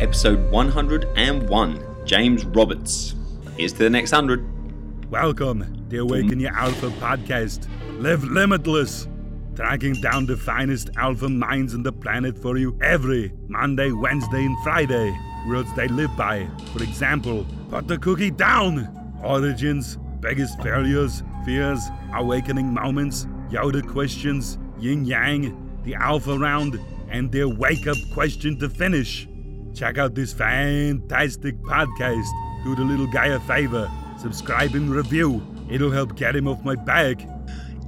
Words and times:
episode 0.00 0.50
101. 0.50 2.06
James 2.06 2.44
Roberts. 2.46 3.14
Here's 3.56 3.72
to 3.74 3.80
the 3.80 3.90
next 3.90 4.12
100. 4.12 5.10
Welcome, 5.10 5.84
the 5.90 5.98
Awaken 5.98 6.40
Your 6.40 6.56
Alpha 6.56 6.88
podcast. 6.92 7.68
Live 8.00 8.24
limitless, 8.24 9.06
tracking 9.54 9.92
down 10.00 10.24
the 10.24 10.38
finest 10.38 10.88
alpha 10.96 11.28
minds 11.28 11.74
on 11.74 11.82
the 11.82 11.92
planet 11.92 12.38
for 12.38 12.56
you 12.56 12.78
every 12.80 13.32
Monday, 13.48 13.92
Wednesday, 13.92 14.46
and 14.46 14.56
Friday. 14.64 15.14
Words 15.46 15.68
they 15.76 15.88
live 15.88 16.16
by. 16.16 16.48
For 16.72 16.82
example, 16.82 17.46
put 17.68 17.86
the 17.86 17.98
cookie 17.98 18.30
down. 18.30 18.96
Origins, 19.22 19.98
biggest 20.20 20.60
failures, 20.62 21.22
fears, 21.44 21.80
awakening 22.14 22.72
moments, 22.72 23.26
Yoda 23.50 23.86
questions, 23.86 24.58
yin 24.78 25.04
yang, 25.04 25.80
the 25.84 25.94
alpha 25.94 26.38
round, 26.38 26.80
and 27.10 27.30
their 27.30 27.48
wake 27.48 27.86
up 27.86 27.98
question 28.14 28.58
to 28.60 28.70
finish. 28.70 29.26
Check 29.74 29.98
out 29.98 30.14
this 30.14 30.32
fantastic 30.32 31.56
podcast. 31.62 32.28
Do 32.64 32.74
the 32.74 32.84
little 32.84 33.06
guy 33.06 33.26
a 33.26 33.40
favor. 33.40 33.90
Subscribe 34.18 34.74
and 34.74 34.90
review. 34.90 35.42
It'll 35.70 35.90
help 35.90 36.16
get 36.16 36.36
him 36.36 36.48
off 36.48 36.62
my 36.64 36.74
back. 36.74 37.26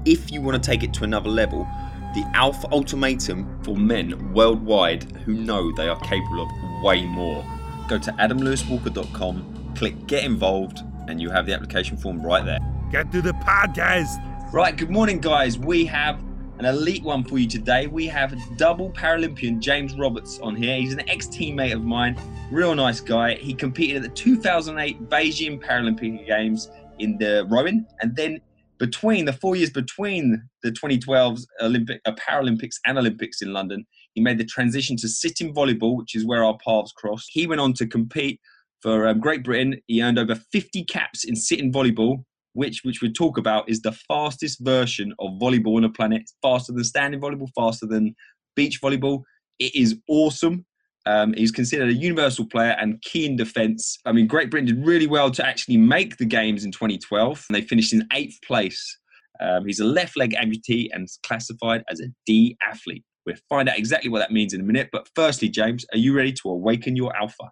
If 0.05 0.33
you 0.33 0.41
want 0.41 0.63
to 0.63 0.71
take 0.71 0.83
it 0.83 0.93
to 0.95 1.05
another 1.05 1.29
level, 1.29 1.67
the 2.15 2.25
Alpha 2.35 2.69
Ultimatum 2.73 3.63
for 3.63 3.77
men 3.77 4.33
worldwide 4.33 5.05
who 5.25 5.35
know 5.35 5.73
they 5.73 5.89
are 5.89 5.99
capable 6.01 6.43
of 6.43 6.83
way 6.83 7.05
more. 7.07 7.45
Go 7.89 7.99
to 7.99 8.13
adamlewiswalker.com, 8.13 9.75
click 9.77 10.07
get 10.07 10.25
involved, 10.25 10.81
and 11.09 11.21
you 11.21 11.31
have 11.31 11.47
the 11.47 11.55
application 11.55 11.97
form 11.97 12.25
right 12.25 12.45
there. 12.45 12.59
Get 12.91 13.11
to 13.13 13.23
the 13.23 13.33
podcast. 13.33 14.23
Right, 14.53 14.77
good 14.77 14.91
morning, 14.91 15.19
guys. 15.19 15.59
We 15.59 15.85
have 15.87 16.23
an 16.59 16.65
elite 16.65 17.03
one 17.03 17.25
for 17.25 17.39
you 17.39 17.49
today. 17.49 17.87
We 17.87 18.07
have 18.07 18.35
double 18.57 18.91
Paralympian 18.91 19.59
James 19.59 19.95
Roberts 19.95 20.39
on 20.41 20.55
here. 20.55 20.77
He's 20.77 20.93
an 20.93 21.09
ex 21.09 21.27
teammate 21.27 21.75
of 21.75 21.85
mine, 21.85 22.17
real 22.51 22.75
nice 22.75 23.01
guy. 23.01 23.35
He 23.35 23.55
competed 23.55 23.97
at 23.97 24.03
the 24.03 24.09
2008 24.09 25.09
Beijing 25.09 25.63
Paralympic 25.63 26.27
Games 26.27 26.71
in 26.99 27.19
the 27.19 27.47
rowing, 27.51 27.87
and 28.01 28.15
then 28.15 28.41
between 28.79 29.25
the 29.25 29.33
four 29.33 29.55
years 29.55 29.71
between 29.71 30.43
the 30.63 30.71
2012 30.73 31.39
Olympic, 31.61 32.01
uh, 32.05 32.13
Paralympics 32.13 32.77
and 32.85 32.99
Olympics 32.99 33.41
in 33.41 33.53
London, 33.53 33.87
he 34.15 34.21
made 34.21 34.39
the 34.39 34.45
transition 34.45 34.97
to 34.97 35.09
sitting 35.09 35.55
volleyball, 35.55 35.97
which 35.97 36.15
is 36.15 36.27
where 36.27 36.45
our 36.45 36.59
paths 36.65 36.93
crossed. 36.93 37.29
He 37.31 37.47
went 37.47 37.61
on 37.61 37.75
to 37.75 37.87
compete 37.87 38.41
for 38.81 39.07
um, 39.07 39.21
Great 39.21 39.45
Britain. 39.45 39.81
He 39.87 40.03
earned 40.03 40.19
over 40.19 40.35
50 40.35 40.85
caps 40.85 41.25
in 41.25 41.37
sitting 41.37 41.73
volleyball, 41.73 42.25
which 42.55 42.81
which 42.85 43.01
we 43.01 43.13
talk 43.13 43.39
about 43.39 43.69
is 43.69 43.81
the 43.81 43.93
fastest 43.93 44.59
version 44.61 45.15
of 45.19 45.33
volleyball 45.41 45.77
on 45.77 45.83
the 45.83 45.89
planet. 45.89 46.23
It's 46.23 46.35
faster 46.43 46.73
than 46.73 46.85
standing 46.85 47.21
volleyball, 47.21 47.49
faster 47.55 47.87
than 47.87 48.15
beach 48.57 48.81
volleyball. 48.83 49.23
It 49.59 49.75
is 49.75 49.97
awesome. 50.09 50.67
Um, 51.05 51.35
he's 51.35 51.51
considered 51.51 51.89
a 51.89 51.95
universal 51.95 52.47
player 52.47 52.77
and 52.79 53.01
key 53.03 53.27
in 53.27 53.37
defence. 53.37 53.99
I 54.07 54.13
mean, 54.13 54.27
Great 54.29 54.51
Britain 54.51 54.67
did 54.67 54.87
really 54.87 55.09
well 55.09 55.31
to 55.33 55.45
actually 55.45 55.77
make 55.77 56.17
the 56.17 56.25
games 56.25 56.65
in 56.65 56.71
2012, 56.71 57.45
and 57.49 57.57
they 57.57 57.63
finished 57.63 57.93
in 57.93 58.07
eighth 58.13 58.39
place. 58.47 58.99
Um, 59.41 59.67
he's 59.67 59.81
a 59.81 59.85
left 59.85 60.17
leg 60.17 60.35
amputee 60.35 60.89
and 60.93 61.05
is 61.05 61.19
classified 61.27 61.83
as 61.91 62.01
a 62.01 62.07
D 62.27 62.57
athlete. 62.67 63.05
We'll 63.27 63.37
find 63.49 63.69
out 63.69 63.79
exactly 63.79 64.11
what 64.11 64.19
that 64.19 64.33
means 64.33 64.53
in 64.53 64.61
a 64.61 64.65
minute. 64.65 64.91
But 64.93 65.09
firstly, 65.15 65.49
James, 65.49 65.85
are 65.93 65.99
you 65.99 66.15
ready 66.15 66.33
to 66.33 66.49
awaken 66.49 66.97
your 66.97 67.15
alpha? 67.17 67.51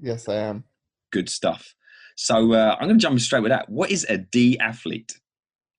Yes, 0.00 0.28
I 0.28 0.36
am. 0.36 0.64
Good 1.12 1.28
stuff. 1.28 1.74
So 2.20 2.52
uh, 2.52 2.76
I'm 2.80 2.88
going 2.88 2.98
to 2.98 3.02
jump 3.02 3.20
straight 3.20 3.44
with 3.44 3.50
that. 3.50 3.68
What 3.68 3.92
is 3.92 4.04
a 4.08 4.18
D 4.18 4.58
athlete 4.58 5.20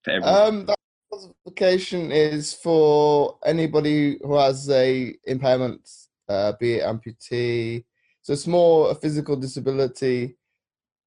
for 0.03 0.11
everyone? 0.11 0.41
Um, 0.41 0.65
that 0.67 0.77
classification 1.11 2.13
is 2.13 2.53
for 2.53 3.37
anybody 3.45 4.17
who 4.21 4.35
has 4.35 4.69
a 4.69 5.13
impairment, 5.25 5.81
uh, 6.29 6.53
be 6.57 6.75
it 6.75 6.83
amputee. 6.83 7.83
So 8.21 8.31
it's 8.31 8.47
more 8.47 8.89
a 8.89 8.95
physical 8.95 9.35
disability 9.35 10.37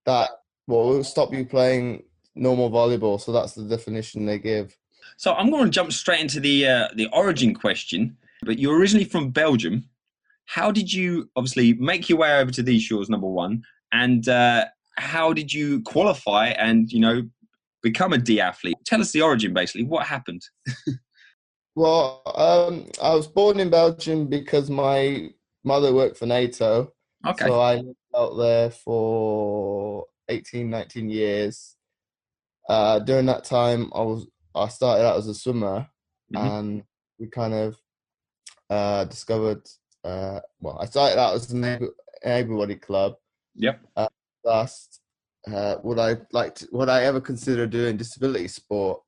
that 0.05 0.29
will 0.67 1.03
stop 1.03 1.33
you 1.33 1.47
playing 1.47 2.03
normal 2.35 2.71
volleyball. 2.71 3.19
So 3.19 3.33
that's 3.33 3.55
the 3.55 3.65
definition 3.65 4.27
they 4.27 4.39
give. 4.39 4.77
So 5.17 5.33
I'm 5.33 5.51
going 5.51 5.65
to 5.65 5.71
jump 5.71 5.95
straight 5.95 6.21
into 6.21 6.41
the 6.41 6.69
uh, 6.69 6.89
the 6.95 7.09
origin 7.11 7.55
question. 7.55 8.19
But 8.43 8.59
you're 8.59 8.77
originally 8.77 9.07
from 9.07 9.31
Belgium. 9.31 9.89
How 10.45 10.71
did 10.71 10.93
you 10.93 11.31
obviously 11.37 11.73
make 11.73 12.11
your 12.11 12.19
way 12.19 12.39
over 12.39 12.51
to 12.51 12.63
these 12.63 12.83
shores? 12.83 13.09
Number 13.09 13.29
one, 13.29 13.65
and 13.93 14.29
uh, 14.29 14.67
how 14.97 15.33
did 15.33 15.53
you 15.53 15.83
qualify 15.83 16.49
and 16.49 16.91
you 16.91 17.01
know 17.01 17.23
become 17.83 18.13
a 18.13 18.19
D 18.19 18.41
athlete? 18.41 18.77
Tell 18.85 19.01
us 19.01 19.13
the 19.13 19.23
origin, 19.23 19.53
basically. 19.53 19.85
What 19.85 20.07
happened? 20.07 20.43
well, 21.75 22.23
um, 22.35 22.89
I 23.03 23.15
was 23.15 23.27
born 23.27 23.61
in 23.61 23.71
Belgium 23.71 24.29
because 24.29 24.71
my 24.71 25.31
mother 25.65 25.93
worked 25.95 26.17
for 26.17 26.27
NATO. 26.27 26.93
Okay. 27.27 27.47
So 27.47 27.61
I 27.61 27.77
lived 27.77 27.97
out 28.17 28.37
there 28.37 28.71
for 28.71 30.07
18, 30.29 30.69
19 30.69 31.09
years. 31.09 31.77
Uh, 32.69 32.99
during 33.01 33.27
that 33.27 33.45
time, 33.45 33.91
I 33.95 34.03
was 34.03 34.27
I 34.55 34.69
started 34.69 35.07
out 35.07 35.17
as 35.17 35.29
a 35.29 35.35
swimmer, 35.35 35.87
mm-hmm. 36.35 36.47
and 36.47 36.83
we 37.19 37.29
kind 37.29 37.55
of 37.55 37.77
uh, 38.71 39.05
discovered. 39.05 39.63
Uh, 40.05 40.41
well, 40.61 40.79
I 40.81 40.87
started 40.87 41.19
out 41.19 41.35
as 41.35 41.51
an 41.53 41.89
able-bodied 42.25 42.83
club. 42.83 43.15
Yep. 43.55 43.81
Asked, 44.47 45.01
uh, 45.53 45.77
would 45.83 45.99
I 45.99 46.17
like 46.33 46.55
to, 46.57 46.69
would 46.73 46.89
I 46.89 47.05
ever 47.05 47.21
consider 47.21 47.67
doing 47.67 47.97
disability 47.97 48.49
sport? 48.49 49.01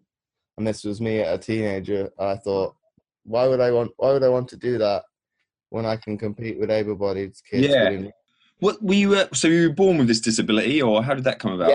And 0.57 0.67
this 0.67 0.85
was 0.85 1.01
me 1.01 1.21
at 1.21 1.35
a 1.35 1.39
teenager. 1.39 2.11
I 2.19 2.37
thought, 2.37 2.77
why 3.25 3.47
would 3.49 3.61
I 3.61 3.71
want? 3.73 3.93
Why 3.97 4.13
would 4.13 4.23
I 4.23 4.29
want 4.29 4.49
to 4.49 4.57
do 4.57 4.79
that 4.79 5.05
when 5.71 5.85
I 5.87 5.97
can 5.97 6.17
compete 6.17 6.61
with 6.61 6.71
able-bodied 6.71 7.33
kids? 7.51 7.69
Yeah. 7.69 8.11
What 8.61 8.81
were 8.83 8.95
you? 8.95 9.15
Uh, 9.15 9.27
so 9.33 9.49
you 9.49 9.69
were 9.69 9.75
born 9.75 9.99
with 9.99 10.07
this 10.07 10.21
disability, 10.21 10.81
or 10.81 11.03
how 11.03 11.15
did 11.15 11.25
that 11.25 11.41
come 11.41 11.53
about? 11.53 11.71
Yeah. 11.71 11.75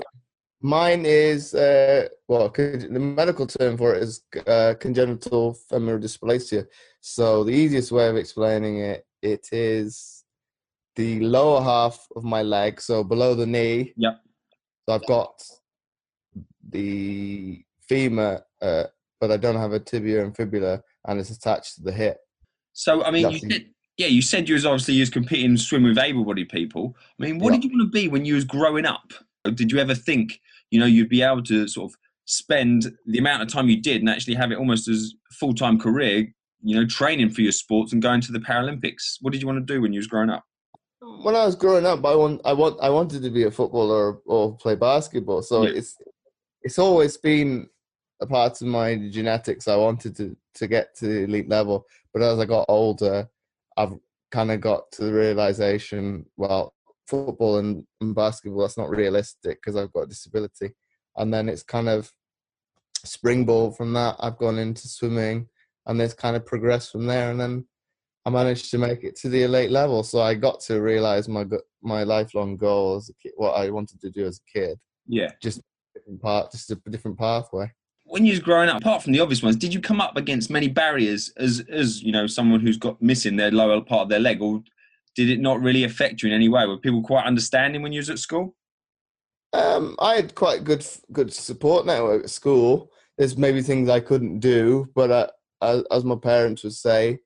Mine 0.61 1.05
is 1.05 1.53
uh, 1.53 2.07
well, 2.27 2.49
the 2.49 2.87
medical 2.89 3.47
term 3.47 3.77
for 3.77 3.95
it 3.95 4.03
is 4.03 4.21
uh, 4.45 4.75
congenital 4.79 5.53
femoral 5.53 5.99
dysplasia. 5.99 6.65
So 7.01 7.43
the 7.43 7.51
easiest 7.51 7.91
way 7.91 8.07
of 8.07 8.15
explaining 8.15 8.79
it, 8.79 9.05
it 9.21 9.47
is 9.51 10.18
the 10.99 11.17
lower 11.21 11.61
half 11.61 12.05
of 12.17 12.25
my 12.25 12.41
leg, 12.41 12.81
so 12.81 13.05
below 13.05 13.33
the 13.33 13.45
knee. 13.45 13.93
Yep. 13.95 14.19
So 14.85 14.95
I've 14.95 15.05
got 15.05 15.41
the 16.71 17.63
femur, 17.87 18.43
uh, 18.61 18.83
but 19.21 19.31
I 19.31 19.37
don't 19.37 19.55
have 19.55 19.71
a 19.71 19.79
tibia 19.79 20.25
and 20.25 20.35
fibula, 20.35 20.83
and 21.07 21.17
it's 21.17 21.29
attached 21.29 21.75
to 21.75 21.83
the 21.83 21.93
hip. 21.93 22.17
So 22.73 23.01
I 23.05 23.11
mean, 23.11 23.31
you 23.31 23.39
said, 23.39 23.65
yeah, 23.97 24.07
you 24.07 24.21
said 24.21 24.49
you 24.49 24.55
was 24.55 24.65
obviously 24.65 24.95
you 24.95 25.01
was 25.01 25.09
competing 25.09 25.55
swim 25.55 25.83
with 25.83 25.97
able-bodied 25.97 26.49
people. 26.49 26.97
I 27.17 27.23
mean, 27.23 27.39
what 27.39 27.53
did 27.53 27.63
you 27.63 27.69
want 27.69 27.89
to 27.89 27.97
be 27.97 28.09
when 28.09 28.25
you 28.25 28.35
was 28.35 28.43
growing 28.43 28.85
up? 28.85 29.13
Did 29.53 29.71
you 29.71 29.79
ever 29.79 29.95
think 29.95 30.41
you 30.69 30.81
know 30.81 30.85
you'd 30.85 31.07
be 31.07 31.21
able 31.21 31.43
to 31.43 31.65
sort 31.69 31.91
of 31.91 31.97
spend 32.25 32.91
the 33.05 33.19
amount 33.19 33.41
of 33.41 33.47
time 33.47 33.69
you 33.69 33.81
did 33.81 34.01
and 34.01 34.09
actually 34.09 34.35
have 34.35 34.51
it 34.51 34.57
almost 34.57 34.89
as 34.89 35.13
full-time 35.31 35.79
career? 35.79 36.27
You 36.61 36.75
know, 36.75 36.85
training 36.85 37.29
for 37.29 37.39
your 37.39 37.53
sports 37.53 37.93
and 37.93 38.01
going 38.01 38.19
to 38.19 38.33
the 38.33 38.39
Paralympics. 38.39 39.15
What 39.21 39.31
did 39.31 39.41
you 39.41 39.47
want 39.47 39.65
to 39.65 39.73
do 39.73 39.81
when 39.81 39.93
you 39.93 39.99
was 39.99 40.07
growing 40.07 40.29
up? 40.29 40.43
When 41.21 41.35
I 41.35 41.45
was 41.45 41.55
growing 41.55 41.85
up, 41.85 42.05
I 42.05 42.15
want 42.15 42.41
I 42.45 42.53
want 42.53 42.79
I 42.81 42.89
wanted 42.89 43.21
to 43.23 43.29
be 43.29 43.43
a 43.43 43.51
footballer 43.51 44.13
or, 44.13 44.21
or 44.25 44.57
play 44.57 44.75
basketball. 44.75 45.41
So 45.41 45.63
yeah. 45.63 45.77
it's 45.77 45.97
it's 46.61 46.79
always 46.79 47.17
been 47.17 47.69
a 48.21 48.27
part 48.27 48.61
of 48.61 48.67
my 48.67 48.95
genetics. 49.09 49.67
I 49.67 49.75
wanted 49.75 50.15
to 50.17 50.35
to 50.55 50.67
get 50.67 50.95
to 50.97 51.07
the 51.07 51.23
elite 51.23 51.49
level, 51.49 51.85
but 52.13 52.21
as 52.21 52.39
I 52.39 52.45
got 52.45 52.65
older, 52.67 53.29
I've 53.77 53.93
kind 54.31 54.51
of 54.51 54.61
got 54.61 54.91
to 54.93 55.05
the 55.05 55.13
realization, 55.13 56.25
well, 56.37 56.73
football 57.07 57.57
and, 57.57 57.85
and 58.01 58.13
basketball 58.13 58.61
that's 58.61 58.77
not 58.77 58.89
realistic 58.89 59.59
because 59.59 59.75
I've 59.75 59.93
got 59.93 60.03
a 60.03 60.07
disability, 60.07 60.71
and 61.17 61.33
then 61.33 61.49
it's 61.49 61.63
kind 61.63 61.89
of 61.89 62.11
springboard 63.05 63.75
from 63.75 63.93
that. 63.93 64.15
I've 64.19 64.37
gone 64.37 64.59
into 64.59 64.87
swimming, 64.87 65.47
and 65.85 66.01
it's 66.01 66.13
kind 66.13 66.35
of 66.35 66.45
progressed 66.45 66.91
from 66.91 67.07
there, 67.07 67.31
and 67.31 67.39
then 67.39 67.65
I 68.25 68.29
managed 68.29 68.69
to 68.71 68.77
make 68.77 69.03
it 69.03 69.15
to 69.17 69.29
the 69.29 69.43
elite 69.43 69.71
level. 69.71 70.03
So 70.03 70.21
I 70.21 70.33
got 70.35 70.59
to 70.61 70.81
realize 70.81 71.27
my 71.27 71.45
my 71.81 72.03
lifelong 72.03 72.57
goal 72.57 72.97
as 72.97 73.09
a 73.09 73.13
kid, 73.13 73.31
what 73.35 73.51
I 73.51 73.69
wanted 73.69 74.01
to 74.01 74.09
do 74.09 74.25
as 74.25 74.39
a 74.39 74.59
kid. 74.59 74.79
Yeah, 75.07 75.31
just 75.41 75.61
different 75.95 76.21
part, 76.21 76.51
just 76.51 76.71
a 76.71 76.75
different 76.89 77.17
pathway. 77.17 77.71
When 78.05 78.25
you 78.25 78.31
was 78.31 78.39
growing 78.39 78.69
up, 78.69 78.77
apart 78.77 79.03
from 79.03 79.13
the 79.13 79.19
obvious 79.19 79.43
ones, 79.43 79.55
did 79.55 79.73
you 79.73 79.79
come 79.79 80.01
up 80.01 80.17
against 80.17 80.49
many 80.49 80.67
barriers 80.67 81.31
as 81.37 81.63
as 81.69 82.01
you 82.01 82.11
know 82.11 82.27
someone 82.27 82.59
who's 82.59 82.77
got 82.77 83.01
missing 83.01 83.35
their 83.35 83.51
lower 83.51 83.81
part 83.81 84.03
of 84.03 84.09
their 84.09 84.19
leg, 84.19 84.41
or 84.41 84.63
did 85.15 85.29
it 85.29 85.39
not 85.39 85.61
really 85.61 85.83
affect 85.83 86.21
you 86.21 86.29
in 86.29 86.35
any 86.35 86.49
way? 86.49 86.65
Were 86.65 86.77
people 86.77 87.03
quite 87.03 87.25
understanding 87.25 87.81
when 87.81 87.93
you 87.93 87.99
was 87.99 88.09
at 88.09 88.19
school? 88.19 88.55
Um, 89.53 89.95
I 89.99 90.15
had 90.15 90.35
quite 90.35 90.63
good 90.63 90.85
good 91.11 91.33
support 91.33 91.85
network 91.85 92.23
at 92.23 92.29
school. 92.29 92.91
There's 93.17 93.37
maybe 93.37 93.61
things 93.61 93.89
I 93.89 93.99
couldn't 93.99 94.39
do, 94.39 94.87
but 94.95 95.11
uh, 95.11 95.27
as, 95.61 95.83
as 95.91 96.05
my 96.05 96.15
parents 96.15 96.63
would 96.63 96.73
say, 96.73 97.19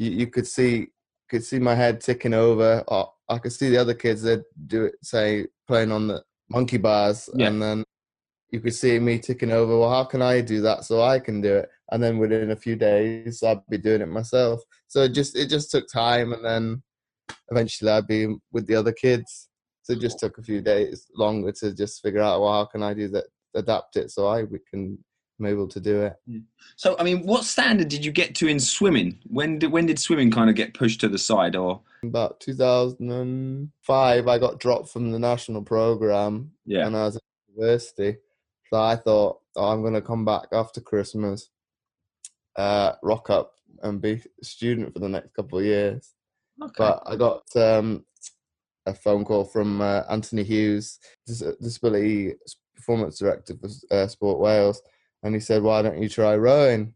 you, 0.00 0.10
you 0.10 0.26
could 0.26 0.46
see 0.46 0.88
could 1.28 1.44
see 1.44 1.60
my 1.60 1.74
head 1.74 2.00
ticking 2.00 2.34
over. 2.34 2.82
Or 2.88 3.12
I 3.28 3.38
could 3.38 3.52
see 3.52 3.68
the 3.68 3.76
other 3.76 3.94
kids 3.94 4.22
that 4.22 4.42
do 4.66 4.86
it, 4.86 4.94
say 5.02 5.46
playing 5.68 5.92
on 5.92 6.08
the 6.08 6.24
monkey 6.48 6.78
bars, 6.78 7.28
yeah. 7.34 7.46
and 7.46 7.62
then 7.62 7.84
you 8.50 8.60
could 8.60 8.74
see 8.74 8.98
me 8.98 9.18
ticking 9.18 9.52
over. 9.52 9.78
Well, 9.78 9.90
how 9.90 10.04
can 10.04 10.22
I 10.22 10.40
do 10.40 10.60
that 10.62 10.84
so 10.84 11.02
I 11.02 11.20
can 11.20 11.40
do 11.40 11.58
it? 11.58 11.68
And 11.92 12.02
then 12.02 12.18
within 12.18 12.50
a 12.50 12.56
few 12.56 12.74
days, 12.76 13.42
I'd 13.42 13.60
be 13.68 13.78
doing 13.78 14.00
it 14.00 14.08
myself. 14.08 14.60
So 14.88 15.02
it 15.02 15.10
just 15.10 15.36
it 15.36 15.48
just 15.48 15.70
took 15.70 15.86
time, 15.86 16.32
and 16.32 16.44
then 16.44 16.82
eventually 17.50 17.90
I'd 17.90 18.08
be 18.08 18.34
with 18.52 18.66
the 18.66 18.76
other 18.76 18.92
kids. 18.92 19.48
So 19.82 19.92
it 19.92 20.00
just 20.00 20.18
took 20.18 20.38
a 20.38 20.42
few 20.42 20.60
days 20.60 21.06
longer 21.14 21.52
to 21.60 21.74
just 21.74 22.02
figure 22.02 22.20
out 22.20 22.40
well 22.40 22.52
how 22.52 22.64
can 22.64 22.82
I 22.82 22.94
do 22.94 23.08
that, 23.08 23.24
adapt 23.54 23.96
it 23.96 24.10
so 24.10 24.26
I 24.28 24.44
we 24.44 24.60
can 24.70 24.98
I'm 25.40 25.46
able 25.46 25.66
to 25.68 25.80
do 25.80 26.02
it. 26.02 26.16
So 26.76 26.96
I 26.98 27.02
mean, 27.02 27.24
what 27.26 27.44
standard 27.44 27.88
did 27.88 28.04
you 28.04 28.12
get 28.12 28.34
to 28.36 28.46
in 28.46 28.60
swimming? 28.60 29.18
When 29.24 29.58
did 29.58 29.72
when 29.72 29.86
did 29.86 29.98
swimming 29.98 30.30
kind 30.30 30.50
of 30.50 30.56
get 30.56 30.74
pushed 30.74 31.00
to 31.00 31.08
the 31.08 31.18
side, 31.18 31.56
or 31.56 31.80
about 32.02 32.40
2005 32.40 34.28
I 34.28 34.38
got 34.38 34.60
dropped 34.60 34.90
from 34.90 35.10
the 35.10 35.18
national 35.18 35.62
program 35.62 36.52
yeah, 36.66 36.86
and 36.86 36.96
I 36.96 37.04
was 37.04 37.16
at 37.16 37.22
university. 37.48 38.18
So 38.72 38.80
I 38.80 38.96
thought, 38.96 39.40
oh, 39.56 39.72
I'm 39.72 39.80
going 39.80 39.94
to 39.94 40.02
come 40.02 40.24
back 40.24 40.46
after 40.52 40.80
Christmas, 40.80 41.50
uh, 42.56 42.92
rock 43.02 43.28
up 43.30 43.54
and 43.82 44.00
be 44.00 44.22
a 44.40 44.44
student 44.44 44.92
for 44.92 45.00
the 45.00 45.08
next 45.08 45.34
couple 45.34 45.58
of 45.58 45.64
years. 45.64 46.14
okay, 46.62 46.74
But 46.78 47.02
I 47.04 47.16
got 47.16 47.44
um, 47.56 48.04
a 48.86 48.94
phone 48.94 49.24
call 49.24 49.44
from 49.44 49.80
uh, 49.80 50.02
Anthony 50.08 50.44
Hughes, 50.44 51.00
dis- 51.26 51.42
disability 51.60 52.34
performance 52.76 53.18
director 53.18 53.54
for 53.60 53.68
uh, 53.94 54.06
Sport 54.06 54.38
Wales, 54.38 54.82
and 55.22 55.34
he 55.34 55.40
said, 55.40 55.62
"Why 55.62 55.82
don't 55.82 56.02
you 56.02 56.08
try 56.08 56.36
rowing?" 56.36 56.94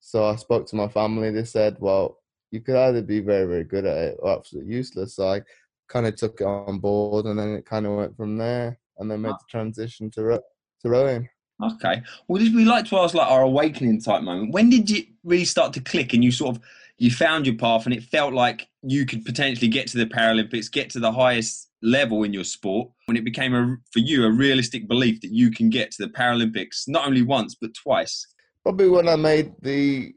So 0.00 0.24
I 0.24 0.36
spoke 0.36 0.66
to 0.68 0.76
my 0.76 0.88
family. 0.88 1.30
They 1.30 1.44
said, 1.44 1.76
"Well, 1.80 2.18
you 2.50 2.60
could 2.60 2.76
either 2.76 3.02
be 3.02 3.20
very, 3.20 3.46
very 3.46 3.64
good 3.64 3.86
at 3.86 3.96
it 3.96 4.18
or 4.20 4.36
absolutely 4.36 4.74
useless." 4.74 5.16
So 5.16 5.28
I 5.28 5.42
kind 5.88 6.06
of 6.06 6.16
took 6.16 6.40
it 6.40 6.46
on 6.46 6.78
board, 6.78 7.26
and 7.26 7.38
then 7.38 7.54
it 7.54 7.66
kind 7.66 7.86
of 7.86 7.96
went 7.96 8.16
from 8.16 8.36
there, 8.36 8.78
and 8.98 9.10
then 9.10 9.22
made 9.22 9.30
ah. 9.30 9.38
the 9.38 9.50
transition 9.50 10.10
to 10.12 10.22
ro- 10.22 10.40
to 10.82 10.88
rowing. 10.88 11.28
okay. 11.62 12.02
Well, 12.28 12.42
we 12.42 12.64
like 12.64 12.86
to 12.86 12.96
ask 12.98 13.14
like 13.14 13.30
our 13.30 13.42
awakening 13.42 14.00
type 14.00 14.22
moment? 14.22 14.52
When 14.52 14.70
did 14.70 14.90
it 14.90 15.06
really 15.24 15.44
start 15.44 15.72
to 15.74 15.80
click, 15.80 16.14
and 16.14 16.24
you 16.24 16.32
sort 16.32 16.56
of 16.56 16.62
you 16.98 17.10
found 17.10 17.46
your 17.46 17.56
path, 17.56 17.86
and 17.86 17.94
it 17.94 18.02
felt 18.04 18.32
like 18.32 18.68
you 18.82 19.06
could 19.06 19.24
potentially 19.24 19.68
get 19.68 19.86
to 19.88 19.98
the 19.98 20.06
Paralympics, 20.06 20.70
get 20.70 20.90
to 20.90 21.00
the 21.00 21.12
highest 21.12 21.68
level 21.82 22.24
in 22.24 22.32
your 22.32 22.44
sport? 22.44 22.88
When 23.06 23.16
it 23.16 23.24
became 23.24 23.54
a 23.54 23.76
for 23.92 23.98
you 23.98 24.24
a 24.24 24.30
realistic 24.30 24.88
belief 24.88 25.20
that 25.20 25.32
you 25.32 25.50
can 25.50 25.70
get 25.70 25.90
to 25.92 26.04
the 26.04 26.12
Paralympics 26.12 26.88
not 26.88 27.06
only 27.06 27.22
once 27.22 27.54
but 27.54 27.74
twice. 27.74 28.26
Probably 28.62 28.88
when 28.88 29.08
I 29.08 29.16
made 29.16 29.52
the 29.60 30.14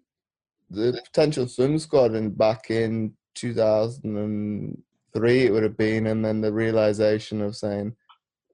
the 0.69 1.01
potential 1.05 1.47
swim 1.47 1.79
squad 1.79 2.11
and 2.11 2.37
back 2.37 2.71
in 2.71 3.13
2003 3.35 5.45
it 5.45 5.51
would 5.51 5.63
have 5.63 5.77
been 5.77 6.07
and 6.07 6.25
then 6.25 6.41
the 6.41 6.51
realization 6.51 7.41
of 7.41 7.55
saying 7.55 7.95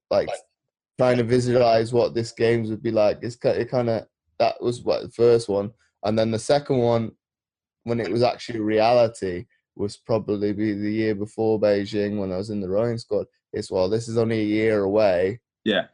like 0.10 0.30
trying 1.00 1.18
to 1.18 1.24
visualize 1.24 1.94
what 1.94 2.14
this 2.14 2.32
games 2.32 2.70
would 2.70 2.84
be 2.84 2.92
like 2.92 3.18
it's 3.22 3.36
ki- 3.36 3.50
it 3.50 3.70
kind 3.70 3.90
of 3.90 4.06
that 4.40 4.62
was 4.62 4.84
what 4.84 5.04
the 5.04 5.10
first 5.10 5.48
one 5.48 5.72
and 6.04 6.20
then 6.20 6.32
the 6.32 6.40
second 6.40 6.80
one 6.80 7.12
when 7.84 8.00
it 8.00 8.12
was 8.12 8.24
actually 8.24 8.60
reality 8.60 9.46
was 9.76 9.98
probably 9.98 10.54
be 10.54 10.74
the 10.74 10.92
year 10.92 11.16
before 11.16 11.60
Beijing 11.60 12.20
when 12.20 12.32
I 12.32 12.38
was 12.38 12.50
in 12.50 12.62
the 12.62 12.70
rowing 12.70 12.98
squad 12.98 13.26
it's 13.54 13.72
well 13.72 13.90
this 13.90 14.08
is 14.08 14.18
only 14.18 14.40
a 14.40 14.46
year 14.46 14.84
away 14.84 15.40
Yeah. 15.66 15.86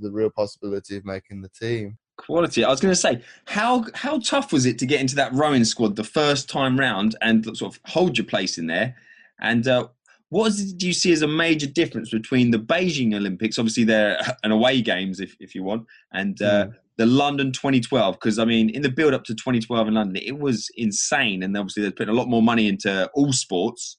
the 0.00 0.10
real 0.10 0.30
possibility 0.30 0.96
of 0.96 1.04
making 1.04 1.42
the 1.42 1.48
team 1.50 1.98
Quality. 2.18 2.64
I 2.64 2.68
was 2.68 2.80
going 2.80 2.90
to 2.90 2.96
say, 2.96 3.22
how 3.46 3.84
how 3.94 4.18
tough 4.18 4.52
was 4.52 4.66
it 4.66 4.76
to 4.80 4.86
get 4.86 5.00
into 5.00 5.14
that 5.14 5.32
rowing 5.32 5.64
squad 5.64 5.94
the 5.94 6.02
first 6.02 6.50
time 6.50 6.76
round 6.76 7.14
and 7.22 7.44
sort 7.56 7.72
of 7.72 7.80
hold 7.86 8.18
your 8.18 8.26
place 8.26 8.58
in 8.58 8.66
there? 8.66 8.96
And 9.40 9.68
uh, 9.68 9.86
what 10.28 10.52
do 10.78 10.86
you 10.88 10.92
see 10.92 11.12
as 11.12 11.22
a 11.22 11.28
major 11.28 11.68
difference 11.68 12.10
between 12.10 12.50
the 12.50 12.58
Beijing 12.58 13.14
Olympics, 13.14 13.56
obviously 13.56 13.84
they're 13.84 14.20
an 14.42 14.50
away 14.50 14.82
games 14.82 15.20
if, 15.20 15.36
if 15.38 15.54
you 15.54 15.62
want, 15.62 15.86
and 16.12 16.42
uh, 16.42 16.66
the 16.98 17.06
London 17.06 17.52
2012? 17.52 18.14
Because 18.16 18.38
I 18.38 18.44
mean, 18.44 18.68
in 18.70 18.82
the 18.82 18.90
build 18.90 19.14
up 19.14 19.24
to 19.24 19.34
2012 19.34 19.88
in 19.88 19.94
London, 19.94 20.22
it 20.24 20.38
was 20.38 20.68
insane, 20.76 21.42
and 21.42 21.56
obviously 21.56 21.82
they're 21.82 21.92
putting 21.92 22.12
a 22.14 22.16
lot 22.16 22.28
more 22.28 22.42
money 22.42 22.68
into 22.68 23.08
all 23.14 23.32
sports. 23.32 23.96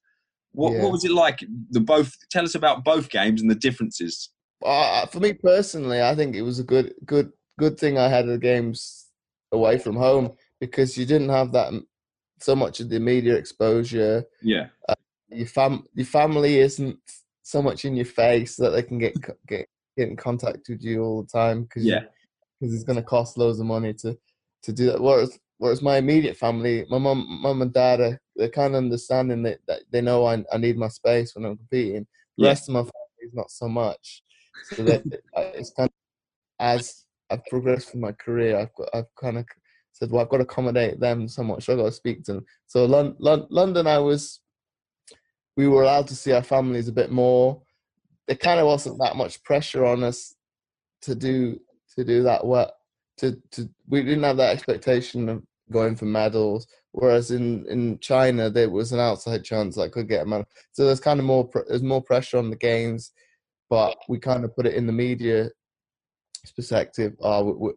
What, 0.52 0.74
Yeah. 0.74 0.84
what 0.84 0.92
was 0.92 1.04
it 1.06 1.12
like? 1.12 1.40
The 1.72 1.80
both. 1.80 2.14
Tell 2.30 2.44
us 2.44 2.56
about 2.56 2.84
both 2.84 3.10
games 3.10 3.42
and 3.42 3.50
the 3.50 3.56
differences. 3.56 4.30
Uh, 4.66 5.06
for 5.08 5.20
me 5.20 5.34
personally, 5.34 6.02
I 6.02 6.14
think 6.16 6.36
it 6.36 6.42
was 6.42 6.60
a 6.60 6.64
good, 6.64 6.94
good, 7.06 7.32
good 7.58 7.80
thing 7.80 7.98
I 7.98 8.10
had 8.10 8.28
the 8.28 8.38
games 8.38 9.08
away 9.52 9.78
from 9.78 9.96
home 9.96 10.32
because 10.60 10.98
you 10.98 11.06
didn't 11.06 11.30
have 11.30 11.52
that 11.54 11.72
so 12.42 12.56
much 12.56 12.80
of 12.82 12.90
the 12.90 13.00
media 13.00 13.36
exposure. 13.36 14.24
Yeah. 14.42 14.68
Your 15.30 15.48
fam, 15.48 15.86
your 15.94 16.06
family 16.06 16.58
isn't 16.60 16.98
so 17.44 17.62
much 17.62 17.86
in 17.86 17.96
your 17.96 18.06
face 18.06 18.56
that 18.58 18.72
they 18.72 18.84
can 18.84 18.98
get 18.98 19.14
get 19.48 19.68
get 19.98 20.10
in 20.10 20.16
contact 20.18 20.68
with 20.70 20.82
you 20.84 21.04
all 21.04 21.22
the 21.24 21.30
time 21.30 21.64
because 21.64 21.86
Yeah. 21.86 22.04
Because 22.60 22.74
it's 22.74 22.84
going 22.84 22.98
to 22.98 23.04
cost 23.04 23.38
loads 23.38 23.60
of 23.60 23.66
money 23.66 23.94
to 23.94 24.18
to 24.64 24.74
do 24.74 24.88
that. 24.88 25.02
Whereas 25.02 25.38
whereas 25.58 25.82
my 25.82 25.98
immediate 25.98 26.38
family, 26.38 26.86
my 26.90 26.98
mum, 26.98 27.26
mum 27.42 27.62
and 27.62 27.74
dad 27.74 28.02
are 28.02 28.20
they're 28.36 28.50
kind 28.50 28.74
of 28.76 28.84
understanding 28.84 29.44
that, 29.44 29.60
that 29.68 29.82
they 29.92 30.02
know 30.02 30.26
I 30.26 30.44
I 30.52 30.58
need 30.58 30.78
my 30.78 30.88
space 30.90 31.36
when 31.36 31.46
I'm 31.46 31.58
competing. 31.58 32.06
The 32.38 32.44
Yeah. 32.46 32.50
rest 32.50 32.70
of 32.70 32.74
my 32.74 32.82
family 32.82 33.22
is 33.22 33.34
not 33.34 33.52
so 33.52 33.68
much. 33.68 34.24
So 34.62 34.84
that 34.84 35.04
it's 35.36 35.72
kind 35.72 35.88
of 35.88 35.94
as 36.60 37.06
I've 37.30 37.46
progressed 37.46 37.92
through 37.92 38.02
my 38.02 38.12
career, 38.14 38.58
I've 38.58 38.74
got 38.76 38.90
I've 38.94 39.16
kind 39.20 39.38
of 39.38 39.46
said, 39.92 40.12
well, 40.12 40.22
I've 40.22 40.30
got 40.30 40.38
to 40.38 40.44
accommodate 40.44 41.00
them 41.00 41.28
so 41.28 41.44
much. 41.44 41.66
So 41.66 41.74
I've 41.74 41.80
got 41.80 41.86
to 41.86 41.92
speak 41.92 42.24
to 42.26 42.34
them. 42.34 42.46
So 42.68 42.86
Lon- 42.86 43.16
Lon- 43.20 43.48
London, 43.50 43.88
I 43.88 44.00
was 44.00 44.40
we 45.58 45.68
were 45.68 45.84
allowed 45.84 46.08
to 46.08 46.16
see 46.16 46.32
our 46.32 46.44
families 46.44 46.88
a 46.88 46.94
bit 46.94 47.12
more. 47.12 47.62
There 48.28 48.38
kind 48.38 48.60
of 48.60 48.68
wasn't 48.68 49.00
that 49.00 49.16
much 49.18 49.44
pressure 49.44 49.86
on 49.86 50.04
us 50.04 50.36
to 51.02 51.16
do 51.16 51.60
to 52.00 52.06
do 52.06 52.24
that 52.24 52.46
well. 52.46 52.74
To 53.18 53.38
to 53.52 53.70
we 53.88 54.02
didn't 54.02 54.24
have 54.24 54.38
that 54.38 54.54
expectation 54.54 55.30
of 55.30 55.44
going 55.72 55.96
for 55.96 56.06
medals. 56.06 56.68
Whereas 56.92 57.32
in 57.32 57.66
in 57.68 58.00
China, 58.00 58.50
there 58.50 58.70
was 58.70 58.92
an 58.92 59.00
outside 59.00 59.44
chance 59.44 59.78
I 59.78 59.90
could 59.90 60.08
get 60.08 60.24
a 60.24 60.26
medal. 60.26 60.48
So 60.72 60.86
there's 60.86 61.00
kind 61.00 61.20
of 61.20 61.26
more 61.26 61.50
there's 61.68 61.84
more 61.84 62.02
pressure 62.02 62.38
on 62.38 62.50
the 62.50 62.56
games, 62.56 63.12
but 63.70 63.98
we 64.08 64.20
kind 64.20 64.44
of 64.44 64.56
put 64.56 64.66
it 64.66 64.76
in 64.76 64.88
the 64.88 64.94
media 64.94 65.50
perspective. 66.56 67.14
Oh, 67.20 67.44
we, 67.44 67.54
we, 67.54 67.72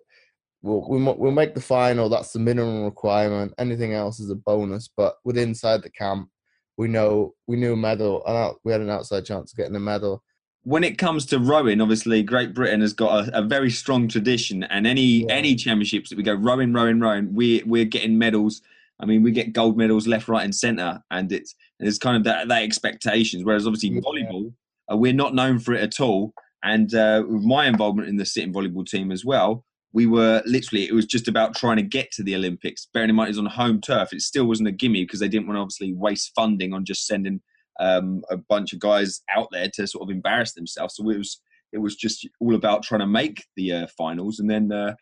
we'll, 0.62 0.88
we'll 0.88 1.18
we'll 1.18 1.32
make 1.32 1.54
the 1.54 1.60
final. 1.60 2.08
That's 2.08 2.32
the 2.32 2.38
minimum 2.38 2.84
requirement. 2.84 3.52
Anything 3.58 3.92
else 3.92 4.20
is 4.20 4.30
a 4.30 4.36
bonus. 4.36 4.88
But 4.96 5.16
with 5.24 5.36
inside 5.36 5.82
the 5.82 5.90
camp, 5.90 6.28
we 6.76 6.88
know 6.88 7.34
we 7.48 7.56
knew 7.56 7.72
a 7.72 7.76
medal. 7.76 8.22
And 8.26 8.54
we 8.64 8.72
had 8.72 8.80
an 8.80 8.90
outside 8.90 9.24
chance 9.24 9.52
of 9.52 9.56
getting 9.56 9.76
a 9.76 9.80
medal. 9.80 10.22
When 10.64 10.84
it 10.84 10.96
comes 10.98 11.26
to 11.26 11.38
rowing, 11.38 11.80
obviously 11.80 12.22
Great 12.22 12.54
Britain 12.54 12.80
has 12.80 12.92
got 12.92 13.28
a, 13.28 13.38
a 13.38 13.42
very 13.42 13.70
strong 13.70 14.08
tradition, 14.08 14.62
and 14.64 14.86
any 14.86 15.24
Yeah. 15.24 15.34
any 15.34 15.54
championships 15.56 16.10
that 16.10 16.16
we 16.16 16.22
go 16.22 16.34
rowing, 16.34 16.72
rowing, 16.72 17.00
rowing, 17.00 17.34
we 17.34 17.62
we're 17.66 17.84
getting 17.84 18.18
medals. 18.18 18.62
I 19.00 19.06
mean, 19.06 19.22
we 19.22 19.32
get 19.32 19.52
gold 19.52 19.76
medals 19.76 20.06
left, 20.06 20.28
right, 20.28 20.44
and 20.44 20.54
centre, 20.54 21.02
and 21.10 21.32
it's 21.32 21.54
there's 21.80 21.98
kind 21.98 22.16
of 22.16 22.24
that, 22.24 22.46
that 22.48 22.62
expectations. 22.62 23.44
Whereas 23.44 23.66
obviously 23.66 23.90
Yeah. 23.90 24.00
volleyball, 24.00 24.52
uh, 24.92 24.96
we're 24.96 25.12
not 25.12 25.34
known 25.34 25.58
for 25.58 25.74
it 25.74 25.82
at 25.82 26.00
all. 26.00 26.32
And 26.62 26.94
uh, 26.94 27.24
with 27.26 27.42
my 27.42 27.66
involvement 27.66 28.08
in 28.08 28.16
the 28.16 28.24
sitting 28.24 28.52
volleyball 28.52 28.86
team 28.86 29.10
as 29.10 29.24
well, 29.24 29.64
we 29.92 30.06
were 30.06 30.42
literally 30.46 30.84
it 30.84 30.92
was 30.94 31.06
just 31.06 31.26
about 31.26 31.56
trying 31.56 31.76
to 31.78 31.82
get 31.82 32.12
to 32.12 32.22
the 32.22 32.36
Olympics. 32.36 32.86
Bearing 32.94 33.10
in 33.10 33.16
mind 33.16 33.28
it 33.28 33.32
was 33.32 33.38
on 33.40 33.46
home 33.46 33.80
turf, 33.80 34.12
it 34.12 34.22
still 34.22 34.44
wasn't 34.44 34.68
a 34.68 34.72
gimme 34.72 35.02
because 35.04 35.18
they 35.18 35.28
didn't 35.28 35.48
want 35.48 35.56
to 35.56 35.60
obviously 35.60 35.92
waste 35.92 36.30
funding 36.36 36.72
on 36.72 36.84
just 36.84 37.04
sending 37.06 37.40
um, 37.80 38.22
a 38.30 38.36
bunch 38.36 38.72
of 38.72 38.78
guys 38.78 39.22
out 39.34 39.48
there 39.52 39.68
to 39.74 39.86
sort 39.86 40.02
of 40.02 40.10
embarrass 40.14 40.52
themselves. 40.52 40.96
So 40.96 41.08
it 41.10 41.18
was 41.18 41.40
it 41.72 41.78
was 41.78 41.96
just 41.96 42.28
all 42.40 42.54
about 42.54 42.82
trying 42.82 43.00
to 43.00 43.06
make 43.06 43.44
the 43.56 43.72
uh, 43.72 43.86
finals, 43.96 44.38
and 44.38 44.50
then 44.50 44.72
uh, 44.72 44.94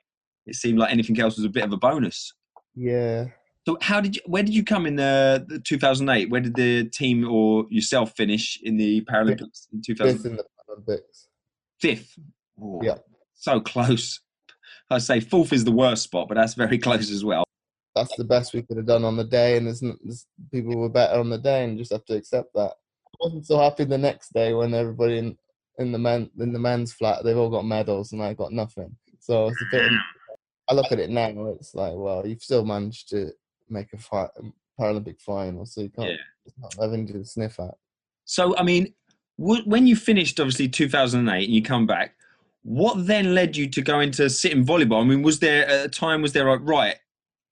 it 0.46 0.54
seemed 0.54 0.78
like 0.78 0.92
anything 0.92 1.18
else 1.20 1.36
was 1.36 1.44
a 1.44 1.50
bit 1.50 1.64
of 1.64 1.72
a 1.72 1.76
bonus. 1.76 2.32
Yeah. 2.74 3.26
So 3.66 3.76
how 3.82 4.00
did 4.00 4.16
you? 4.16 4.22
Where 4.26 4.42
did 4.42 4.54
you 4.54 4.64
come 4.64 4.86
in 4.86 4.98
uh, 4.98 5.40
the 5.46 5.60
2008? 5.60 6.30
Where 6.30 6.40
did 6.40 6.54
the 6.54 6.84
team 6.84 7.28
or 7.28 7.66
yourself 7.68 8.12
finish 8.16 8.58
in 8.62 8.76
the 8.76 9.02
Paralympics 9.02 9.66
in 9.72 9.82
Fifth 9.82 10.24
in 10.24 10.36
the 10.36 10.44
Olympics. 10.68 11.28
Fifth. 11.80 12.18
Oh, 12.60 12.80
Yeah. 12.82 12.98
So 13.34 13.60
close. 13.60 14.20
I 14.90 14.98
say 14.98 15.20
fourth 15.20 15.52
is 15.52 15.64
the 15.64 15.72
worst 15.72 16.02
spot, 16.02 16.28
but 16.28 16.34
that's 16.34 16.54
very 16.54 16.78
close 16.86 17.10
as 17.10 17.24
well. 17.24 17.44
That's 17.94 18.14
the 18.16 18.24
best 18.24 18.54
we 18.54 18.62
could 18.62 18.76
have 18.76 18.86
done 18.86 19.04
on 19.04 19.16
the 19.16 19.24
day, 19.24 19.56
and 19.56 19.66
there's, 19.66 19.80
there's 19.80 20.26
people 20.52 20.76
were 20.76 20.88
better 20.88 21.18
on 21.18 21.30
the 21.30 21.38
day, 21.38 21.64
and 21.64 21.72
you 21.72 21.78
just 21.80 21.92
have 21.92 22.04
to 22.06 22.16
accept 22.16 22.52
that. 22.54 22.72
I 22.72 23.16
wasn't 23.20 23.46
so 23.46 23.58
happy 23.58 23.84
the 23.84 23.98
next 23.98 24.32
day 24.32 24.54
when 24.54 24.74
everybody 24.74 25.18
in, 25.18 25.36
in 25.78 25.92
the 25.92 25.98
men 25.98 26.30
in 26.38 26.52
the 26.52 26.58
men's 26.58 26.92
flat 26.92 27.24
they've 27.24 27.36
all 27.36 27.50
got 27.50 27.64
medals 27.64 28.12
and 28.12 28.22
I 28.22 28.34
got 28.34 28.52
nothing. 28.52 28.96
So 29.18 29.48
it's 29.48 29.60
a 29.60 29.76
bit. 29.76 29.92
I 30.68 30.74
look 30.74 30.92
at 30.92 31.00
it 31.00 31.10
now, 31.10 31.46
it's 31.46 31.74
like, 31.74 31.94
well, 31.96 32.24
you've 32.24 32.42
still 32.42 32.64
managed 32.64 33.08
to 33.10 33.32
make 33.68 33.92
a 33.92 33.98
fi- 33.98 34.28
Paralympic 34.78 35.20
final, 35.20 35.66
so 35.66 35.82
you 35.82 35.90
can't. 35.90 36.10
Yeah. 36.10 36.68
Nothing 36.78 37.06
to 37.08 37.24
sniff 37.24 37.58
at. 37.58 37.74
So, 38.24 38.56
I 38.56 38.62
mean, 38.62 38.94
wh- 39.36 39.66
when 39.66 39.86
you 39.86 39.96
finished, 39.96 40.38
obviously, 40.38 40.68
2008 40.68 41.44
and 41.44 41.52
you 41.54 41.62
come 41.62 41.86
back, 41.86 42.14
what 42.62 43.06
then 43.06 43.34
led 43.34 43.56
you 43.56 43.68
to 43.68 43.82
go 43.82 44.00
into 44.00 44.30
sitting 44.30 44.64
volleyball? 44.64 45.02
I 45.02 45.04
mean, 45.04 45.22
was 45.22 45.40
there 45.40 45.66
a 45.68 45.88
time, 45.88 46.22
was 46.22 46.32
there 46.32 46.48
like, 46.48 46.60
right, 46.62 46.96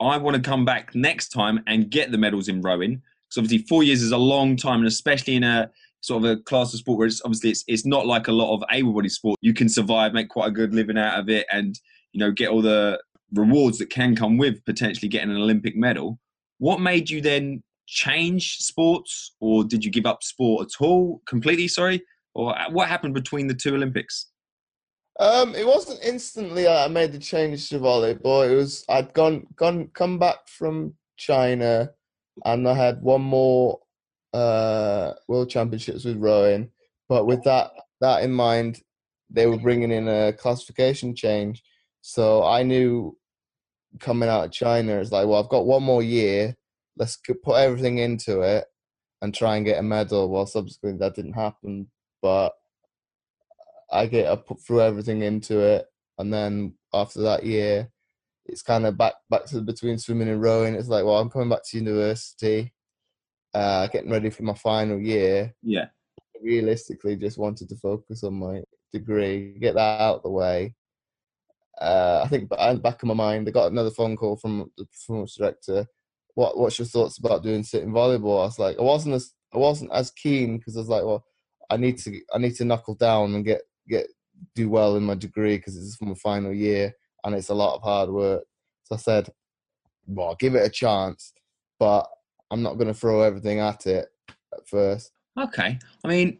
I 0.00 0.17
want 0.17 0.37
to 0.37 0.43
come 0.43 0.64
back 0.64 0.95
next 0.95 1.31
time 1.31 1.61
and 1.67 1.90
get 1.90 2.11
the 2.11 2.19
medals 2.19 2.49
in 2.49 2.62
rowing? 2.62 3.02
Because 3.28 3.38
obviously, 3.38 3.67
four 3.67 3.83
years 3.83 4.02
is 4.02 4.12
a 4.12 4.19
long 4.19 4.57
time, 4.57 4.78
and 4.78 4.87
especially 4.87 5.37
in 5.37 5.45
a 5.45 5.71
sort 6.00 6.25
of 6.25 6.31
a 6.31 6.37
class 6.43 6.73
of 6.73 6.81
sport 6.81 6.99
where 6.99 7.07
it's 7.07 7.21
obviously 7.25 7.50
it's, 7.50 7.64
it's 7.67 7.85
not 7.85 8.07
like 8.07 8.28
a 8.28 8.33
lot 8.33 8.55
of 8.55 8.62
able-bodied 8.71 9.11
sport. 9.11 9.38
You 9.40 9.52
can 9.52 9.69
survive, 9.69 10.12
make 10.12 10.28
quite 10.28 10.49
a 10.49 10.52
good 10.52 10.75
living 10.75 10.99
out 10.99 11.19
of 11.19 11.28
it, 11.28 11.47
and 11.52 11.78
you 12.12 12.21
know 12.21 12.31
get 12.31 12.49
all 12.49 12.62
the 12.62 13.00
rewards 13.35 13.78
that 13.78 13.90
can 13.90 14.17
come 14.17 14.38
with 14.38 14.64
potentially 14.64 15.09
getting 15.09 15.31
an 15.31 15.37
Olympic 15.37 15.76
medal. 15.76 16.19
What 16.59 16.81
made 16.81 17.11
you 17.11 17.21
then 17.21 17.62
change 17.87 18.57
sports, 18.59 19.35
or 19.40 19.64
did 19.64 19.85
you 19.85 19.90
give 19.90 20.07
up 20.07 20.23
sport 20.23 20.69
at 20.69 20.85
all 20.85 21.21
completely? 21.26 21.69
Sorry, 21.69 22.02
or 22.35 22.59
uh, 22.59 22.71
what 22.71 22.88
happened 22.88 23.14
between 23.14 23.49
the 23.49 23.55
two 23.55 23.75
Olympics? 23.75 24.26
Um, 25.18 25.54
it 25.56 25.66
wasn't 25.66 26.04
instantly 26.04 26.68
I 26.68 26.87
made 26.88 27.12
the 27.12 27.18
change 27.18 27.68
to 27.70 27.80
volleyball. 27.80 28.48
It 28.48 28.54
was 28.54 28.84
I'd 28.88 29.12
gone 29.14 29.46
gone 29.56 29.90
come 29.92 30.18
back 30.18 30.46
from 30.46 30.94
China, 31.16 31.90
and 32.44 32.68
I 32.68 32.75
had 32.75 33.02
one 33.02 33.22
more 33.22 33.80
uh, 34.32 35.14
World 35.26 35.50
Championships 35.50 36.04
with 36.04 36.18
rowing. 36.18 36.70
But 37.08 37.26
with 37.26 37.42
that 37.44 37.72
that 38.00 38.22
in 38.22 38.32
mind, 38.32 38.80
they 39.30 39.46
were 39.46 39.58
bringing 39.58 39.90
in 39.90 40.08
a 40.08 40.32
classification 40.32 41.16
change. 41.16 41.62
So 42.00 42.44
I 42.44 42.62
knew 42.62 43.16
coming 43.98 44.28
out 44.28 44.44
of 44.44 44.52
China, 44.52 44.98
it's 45.00 45.10
like, 45.10 45.26
well, 45.26 45.42
I've 45.42 45.50
got 45.50 45.66
one 45.66 45.82
more 45.82 46.02
year. 46.02 46.54
Let's 46.96 47.18
put 47.42 47.56
everything 47.56 47.98
into 47.98 48.42
it 48.42 48.66
and 49.20 49.34
try 49.34 49.56
and 49.56 49.66
get 49.66 49.78
a 49.78 49.82
medal. 49.82 50.28
Well, 50.30 50.46
subsequently 50.46 50.98
that 51.00 51.16
didn't 51.16 51.32
happen, 51.32 51.90
but 52.22 52.52
I 53.90 54.07
get 54.07 54.30
I 54.30 54.37
put 54.37 54.61
through 54.61 54.83
everything 54.83 55.23
into 55.23 55.61
it, 55.61 55.87
and 56.18 56.33
then 56.33 56.75
after 56.92 57.23
that 57.23 57.45
year, 57.45 57.90
it's 58.47 58.62
kind 58.62 58.87
of 58.87 58.97
back 58.97 59.14
back 59.30 59.45
to 59.47 59.61
between 59.61 59.99
swimming 59.99 60.28
and 60.28 60.42
rowing. 60.42 60.75
It's 60.75 60.88
like, 60.88 61.04
well, 61.04 61.18
I'm 61.18 61.30
coming 61.30 61.49
back 61.49 61.62
to 61.64 61.78
university, 61.78 62.73
uh, 63.54 63.87
getting 63.88 64.11
ready 64.11 64.30
for 64.30 64.42
my 64.42 64.54
final 64.54 64.99
year. 64.99 65.54
Yeah. 65.62 65.87
Realistically, 66.42 67.16
just 67.16 67.38
wanted 67.38 67.68
to 67.68 67.76
focus 67.76 68.23
on 68.23 68.35
my 68.35 68.62
degree, 68.92 69.59
get 69.59 69.75
that 69.75 70.00
out 70.00 70.16
of 70.16 70.23
the 70.23 70.30
way. 70.30 70.75
Uh, 71.80 72.23
I 72.25 72.28
think 72.28 72.49
back 72.49 73.02
in 73.02 73.09
my 73.09 73.14
mind, 73.14 73.47
I 73.49 73.52
got 73.52 73.71
another 73.71 73.90
phone 73.90 74.16
call 74.16 74.37
from 74.37 74.71
the 74.76 74.85
performance 74.87 75.37
director. 75.37 75.87
What 76.35 76.59
What's 76.59 76.78
your 76.78 76.87
thoughts 76.87 77.18
about 77.18 77.42
doing 77.42 77.62
sitting 77.62 77.90
volleyball? 77.90 78.42
I 78.42 78.47
was 78.47 78.59
like, 78.59 78.78
I 78.78 78.83
wasn't 78.83 79.14
as 79.14 79.33
I 79.54 79.59
wasn't 79.59 79.92
as 79.92 80.11
keen 80.11 80.59
because 80.59 80.76
I 80.76 80.80
was 80.80 80.88
like, 80.88 81.04
well, 81.04 81.25
I 81.71 81.76
need 81.76 81.99
to 81.99 82.21
I 82.33 82.38
need 82.38 82.54
to 82.57 82.64
knuckle 82.64 82.95
down 82.95 83.35
and 83.35 83.45
get 83.45 83.62
get 83.88 84.07
do 84.54 84.68
well 84.68 84.97
in 84.97 85.02
my 85.02 85.14
degree 85.14 85.57
because 85.57 85.76
it's 85.76 85.97
from 85.97 86.09
my 86.09 86.14
final 86.14 86.52
year 86.52 86.92
and 87.25 87.35
it's 87.35 87.49
a 87.49 87.54
lot 87.54 87.75
of 87.75 87.83
hard 87.83 88.11
work. 88.11 88.45
So 88.85 88.95
I 88.95 88.99
said, 88.99 89.28
well, 90.07 90.28
I'll 90.28 90.37
give 90.37 90.54
it 90.54 90.66
a 90.66 90.71
chance, 90.71 91.33
but 91.78 92.09
I'm 92.50 92.62
not 92.62 92.75
going 92.75 92.88
to 92.88 92.95
throw 92.95 93.23
everything 93.23 93.61
at 93.61 93.87
it 93.87 94.07
at 94.54 94.68
first. 94.68 95.11
Okay. 95.38 95.78
I 96.04 96.09
mean, 96.09 96.38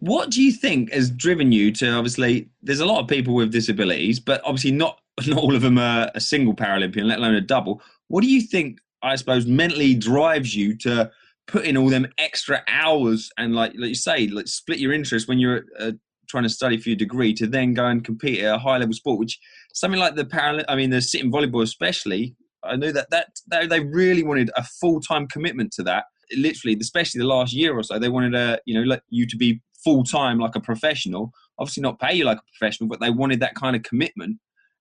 what 0.00 0.30
do 0.30 0.42
you 0.42 0.52
think 0.52 0.92
has 0.92 1.10
driven 1.10 1.52
you 1.52 1.70
to 1.72 1.90
obviously? 1.90 2.50
There's 2.62 2.80
a 2.80 2.86
lot 2.86 3.00
of 3.00 3.08
people 3.08 3.34
with 3.34 3.52
disabilities, 3.52 4.20
but 4.20 4.40
obviously 4.44 4.72
not 4.72 5.00
not 5.26 5.38
all 5.38 5.54
of 5.54 5.62
them 5.62 5.78
are 5.78 6.10
a 6.14 6.20
single 6.20 6.54
Paralympian, 6.54 7.04
let 7.04 7.18
alone 7.18 7.34
a 7.34 7.40
double. 7.40 7.82
What 8.08 8.22
do 8.22 8.28
you 8.28 8.40
think? 8.40 8.78
I 9.02 9.16
suppose 9.16 9.46
mentally 9.46 9.94
drives 9.94 10.56
you 10.56 10.76
to 10.78 11.10
put 11.46 11.66
in 11.66 11.76
all 11.76 11.90
them 11.90 12.06
extra 12.16 12.62
hours 12.68 13.30
and 13.36 13.54
like 13.54 13.72
like 13.76 13.90
you 13.90 13.94
say, 13.94 14.26
like 14.28 14.48
split 14.48 14.78
your 14.78 14.92
interest 14.92 15.28
when 15.28 15.38
you're 15.38 15.64
uh, 15.78 15.92
trying 16.34 16.42
to 16.42 16.50
study 16.50 16.76
for 16.76 16.88
your 16.88 16.96
degree 16.96 17.32
to 17.32 17.46
then 17.46 17.74
go 17.74 17.86
and 17.86 18.04
compete 18.04 18.40
at 18.40 18.56
a 18.56 18.58
high 18.58 18.76
level 18.76 18.92
sport, 18.92 19.20
which 19.20 19.38
something 19.72 20.00
like 20.00 20.16
the 20.16 20.24
Paralympic, 20.24 20.64
I 20.66 20.74
mean 20.74 20.90
the 20.90 21.00
sitting 21.00 21.30
volleyball 21.30 21.62
especially. 21.62 22.34
I 22.64 22.74
knew 22.74 22.90
that 22.90 23.10
that, 23.10 23.28
that 23.48 23.68
they 23.68 23.80
really 23.80 24.24
wanted 24.24 24.50
a 24.56 24.64
full 24.64 25.00
time 25.00 25.28
commitment 25.28 25.72
to 25.74 25.84
that. 25.84 26.06
Literally, 26.36 26.76
especially 26.80 27.20
the 27.20 27.26
last 27.26 27.52
year 27.52 27.78
or 27.78 27.84
so, 27.84 28.00
they 28.00 28.08
wanted 28.08 28.34
a 28.34 28.58
you 28.66 28.74
know 28.74 28.82
like 28.82 29.02
you 29.10 29.28
to 29.28 29.36
be 29.36 29.62
full 29.84 30.02
time 30.02 30.40
like 30.40 30.56
a 30.56 30.60
professional. 30.60 31.30
Obviously, 31.60 31.82
not 31.82 32.00
pay 32.00 32.14
you 32.14 32.24
like 32.24 32.38
a 32.38 32.58
professional, 32.58 32.88
but 32.88 32.98
they 32.98 33.10
wanted 33.10 33.38
that 33.40 33.54
kind 33.54 33.76
of 33.76 33.84
commitment. 33.84 34.38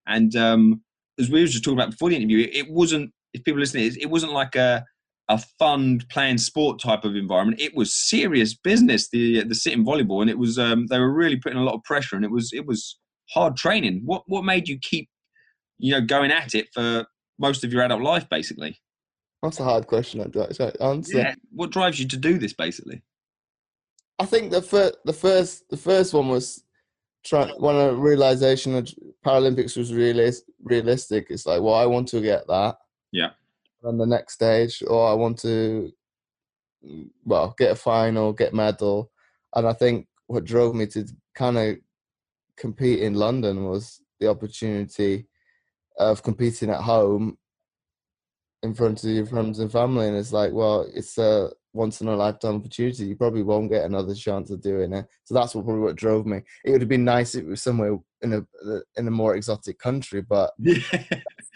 And 0.07 0.35
um, 0.35 0.81
as 1.19 1.29
we 1.29 1.41
were 1.41 1.47
just 1.47 1.63
talking 1.63 1.77
about 1.77 1.91
before 1.91 2.09
the 2.09 2.15
interview, 2.15 2.47
it, 2.47 2.55
it 2.55 2.71
wasn't. 2.71 3.11
If 3.33 3.43
people 3.43 3.59
listening, 3.59 3.85
it, 3.85 3.97
it 3.97 4.09
wasn't 4.09 4.33
like 4.33 4.55
a 4.55 4.85
a 5.29 5.37
fund 5.59 6.07
playing 6.09 6.37
sport 6.37 6.81
type 6.81 7.05
of 7.05 7.15
environment. 7.15 7.61
It 7.61 7.75
was 7.75 7.93
serious 7.93 8.53
business. 8.53 9.09
The 9.09 9.43
the 9.43 9.55
sitting 9.55 9.85
volleyball, 9.85 10.21
and 10.21 10.29
it 10.29 10.37
was 10.37 10.59
um, 10.59 10.87
they 10.87 10.99
were 10.99 11.13
really 11.13 11.37
putting 11.37 11.59
a 11.59 11.63
lot 11.63 11.75
of 11.75 11.83
pressure, 11.83 12.15
and 12.15 12.25
it 12.25 12.31
was 12.31 12.51
it 12.53 12.65
was 12.65 12.99
hard 13.31 13.55
training. 13.55 14.01
What 14.05 14.23
what 14.27 14.43
made 14.43 14.67
you 14.67 14.77
keep 14.79 15.09
you 15.77 15.91
know 15.91 16.01
going 16.01 16.31
at 16.31 16.55
it 16.55 16.67
for 16.73 17.05
most 17.39 17.63
of 17.63 17.71
your 17.71 17.83
adult 17.83 18.01
life, 18.01 18.27
basically? 18.29 18.79
That's 19.41 19.59
a 19.59 19.63
hard 19.63 19.87
question. 19.87 20.21
I'd 20.21 20.81
answer. 20.81 21.17
Yeah. 21.17 21.35
What 21.51 21.71
drives 21.71 21.99
you 21.99 22.07
to 22.07 22.17
do 22.17 22.37
this, 22.37 22.53
basically? 22.53 23.03
I 24.19 24.25
think 24.25 24.51
the 24.51 24.61
first, 24.61 24.95
the 25.03 25.13
first, 25.13 25.63
the 25.69 25.77
first 25.77 26.13
one 26.13 26.29
was 26.29 26.63
trying 27.25 27.49
when 27.59 27.75
a 27.75 27.93
realization 27.93 28.75
of 28.75 28.89
Paralympics 29.25 29.75
was 29.75 29.91
realis- 29.91 30.43
realistic. 30.63 31.27
It's 31.29 31.45
like, 31.45 31.61
well, 31.61 31.73
I 31.73 31.85
want 31.85 32.07
to 32.09 32.21
get 32.21 32.47
that. 32.47 32.77
Yeah. 33.11 33.31
On 33.83 33.97
the 33.97 34.05
next 34.05 34.33
stage, 34.33 34.81
or 34.87 35.09
I 35.09 35.13
want 35.13 35.39
to, 35.39 35.91
well, 37.25 37.53
get 37.57 37.71
a 37.71 37.75
final, 37.75 38.33
get 38.33 38.53
medal, 38.53 39.11
and 39.55 39.67
I 39.67 39.73
think 39.73 40.07
what 40.27 40.45
drove 40.45 40.73
me 40.73 40.87
to 40.87 41.05
kind 41.35 41.57
of 41.57 41.77
compete 42.55 42.99
in 42.99 43.13
London 43.15 43.65
was 43.65 44.01
the 44.19 44.29
opportunity 44.29 45.27
of 45.97 46.23
competing 46.23 46.69
at 46.69 46.81
home 46.81 47.37
in 48.63 48.73
front 48.73 49.03
of 49.03 49.09
your 49.09 49.25
friends 49.25 49.59
and 49.59 49.71
family, 49.71 50.07
and 50.07 50.15
it's 50.15 50.33
like, 50.33 50.53
well, 50.53 50.89
it's 50.93 51.17
a 51.17 51.51
once 51.73 52.01
in 52.01 52.07
a 52.07 52.15
lifetime 52.15 52.55
opportunity. 52.55 53.05
You 53.05 53.15
probably 53.15 53.43
won't 53.43 53.71
get 53.71 53.83
another 53.83 54.15
chance 54.15 54.49
of 54.51 54.61
doing 54.61 54.93
it. 54.93 55.05
So 55.23 55.33
that's 55.33 55.53
what 55.53 55.65
probably 55.65 55.81
what 55.81 55.95
drove 55.95 56.25
me. 56.25 56.41
It 56.63 56.71
would 56.71 56.81
have 56.81 56.89
been 56.89 57.03
nice 57.03 57.35
if 57.35 57.43
it 57.43 57.49
was 57.49 57.61
somewhere 57.61 57.97
in 58.21 58.33
a 58.33 58.45
in 58.95 59.07
a 59.07 59.11
more 59.11 59.35
exotic 59.35 59.79
country, 59.79 60.21
but 60.21 60.53
yeah. 60.59 60.79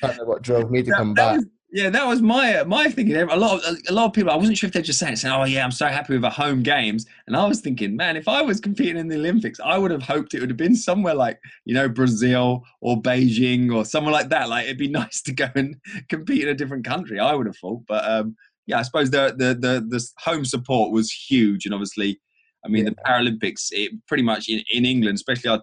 kind 0.02 0.20
of 0.20 0.28
what 0.28 0.42
drove 0.42 0.70
me 0.70 0.82
to 0.84 0.90
that, 0.90 0.98
come 0.98 1.14
that 1.14 1.16
back. 1.16 1.36
Was, 1.38 1.46
yeah, 1.70 1.90
that 1.90 2.08
was 2.08 2.22
my 2.22 2.64
my 2.64 2.90
thinking. 2.90 3.18
A 3.18 3.36
lot 3.36 3.62
of 3.62 3.78
a 3.90 3.94
lot 3.94 4.06
of 4.06 4.14
people. 4.14 4.32
I 4.32 4.38
wasn't 4.38 4.58
sure 4.58 4.68
if 4.68 4.74
they're 4.74 4.82
just 4.82 5.00
saying, 5.00 5.18
saying, 5.18 5.34
"Oh 5.34 5.44
yeah, 5.44 5.66
I'm 5.66 5.72
so 5.72 5.88
happy 5.88 6.14
with 6.14 6.22
the 6.22 6.30
home 6.30 6.64
games," 6.64 7.06
and 7.28 7.36
I 7.36 7.46
was 7.46 7.60
thinking, 7.60 7.98
man, 7.98 8.16
if 8.16 8.30
I 8.30 8.42
was 8.42 8.62
competing 8.62 8.96
in 8.98 9.10
the 9.10 9.16
Olympics, 9.16 9.60
I 9.60 9.78
would 9.78 9.92
have 9.92 10.02
hoped 10.02 10.34
it 10.34 10.40
would 10.40 10.50
have 10.50 10.58
been 10.58 10.76
somewhere 10.76 11.14
like 11.14 11.40
you 11.66 11.74
know 11.74 11.90
Brazil 11.90 12.64
or 12.80 13.02
Beijing 13.02 13.74
or 13.76 13.84
somewhere 13.84 14.14
like 14.14 14.30
that. 14.30 14.48
Like 14.48 14.66
it'd 14.66 14.78
be 14.78 14.88
nice 15.04 15.22
to 15.24 15.34
go 15.34 15.50
and 15.56 15.76
compete 16.08 16.44
in 16.44 16.50
a 16.50 16.56
different 16.56 16.86
country. 16.86 17.20
I 17.20 17.34
would 17.34 17.48
have 17.48 17.58
thought, 17.58 17.82
but 17.86 18.10
um, 18.10 18.38
yeah, 18.66 18.80
I 18.80 18.84
suppose 18.84 19.10
the 19.10 19.36
the 19.38 19.54
the, 19.54 19.86
the 19.88 20.08
home 20.20 20.46
support 20.46 20.94
was 20.94 21.12
huge, 21.12 21.66
and 21.66 21.74
obviously, 21.74 22.22
I 22.66 22.70
mean, 22.70 22.86
yeah. 22.86 22.92
the 22.92 22.96
Paralympics, 23.06 23.68
it 23.72 23.92
pretty 24.08 24.24
much 24.24 24.48
in, 24.48 24.64
in 24.72 24.86
England, 24.86 25.16
especially 25.16 25.50
our, 25.50 25.62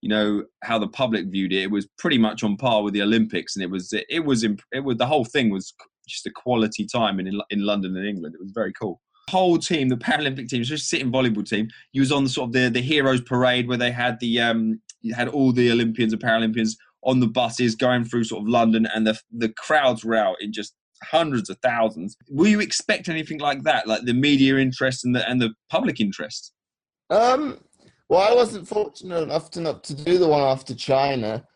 you 0.00 0.08
know 0.08 0.44
how 0.62 0.78
the 0.78 0.88
public 0.88 1.26
viewed 1.26 1.52
it, 1.52 1.62
it 1.62 1.70
was 1.70 1.86
pretty 1.98 2.18
much 2.18 2.42
on 2.42 2.56
par 2.56 2.82
with 2.82 2.94
the 2.94 3.02
Olympics, 3.02 3.56
and 3.56 3.62
it 3.62 3.70
was 3.70 3.92
it, 3.92 4.24
was 4.24 4.44
it 4.44 4.80
was 4.80 4.96
the 4.96 5.06
whole 5.06 5.24
thing 5.24 5.50
was 5.50 5.74
just 6.08 6.26
a 6.26 6.30
quality 6.30 6.86
time 6.86 7.20
in 7.20 7.40
in 7.50 7.64
London 7.64 7.96
and 7.96 8.06
England. 8.06 8.34
It 8.34 8.40
was 8.40 8.52
very 8.52 8.72
cool. 8.72 9.00
whole 9.28 9.58
team, 9.58 9.88
the 9.88 9.96
Paralympic 9.96 10.48
team, 10.48 10.62
just 10.62 10.88
sitting 10.88 11.12
volleyball 11.12 11.48
team, 11.48 11.68
you 11.92 12.00
was 12.00 12.12
on 12.12 12.24
the 12.24 12.30
sort 12.30 12.48
of 12.48 12.52
the 12.52 12.68
the 12.68 12.80
heroes 12.80 13.20
parade 13.20 13.68
where 13.68 13.76
they 13.76 13.90
had 13.90 14.18
the 14.20 14.40
um 14.40 14.80
had 15.14 15.28
all 15.28 15.52
the 15.52 15.70
Olympians 15.70 16.12
and 16.12 16.22
Paralympians 16.22 16.76
on 17.02 17.20
the 17.20 17.26
buses 17.26 17.74
going 17.74 18.04
through 18.04 18.24
sort 18.24 18.42
of 18.42 18.48
London, 18.48 18.86
and 18.94 19.06
the 19.06 19.18
the 19.32 19.50
crowds 19.50 20.04
were 20.04 20.16
out 20.16 20.36
in 20.40 20.52
just 20.52 20.74
hundreds 21.02 21.48
of 21.48 21.58
thousands. 21.62 22.16
Will 22.28 22.48
you 22.48 22.60
expect 22.60 23.08
anything 23.08 23.38
like 23.38 23.62
that, 23.62 23.86
like 23.86 24.02
the 24.04 24.14
media 24.14 24.56
interest 24.56 25.04
and 25.04 25.14
the 25.14 25.28
and 25.28 25.40
the 25.40 25.54
public 25.70 26.00
interest? 26.00 26.52
Um, 27.08 27.58
well, 28.10 28.20
I 28.20 28.34
wasn't 28.34 28.66
fortunate 28.66 29.22
enough 29.22 29.52
to 29.52 29.60
not 29.60 29.84
to 29.84 29.94
do 29.94 30.18
the 30.18 30.26
one 30.26 30.42
after 30.42 30.74
China, 30.74 31.46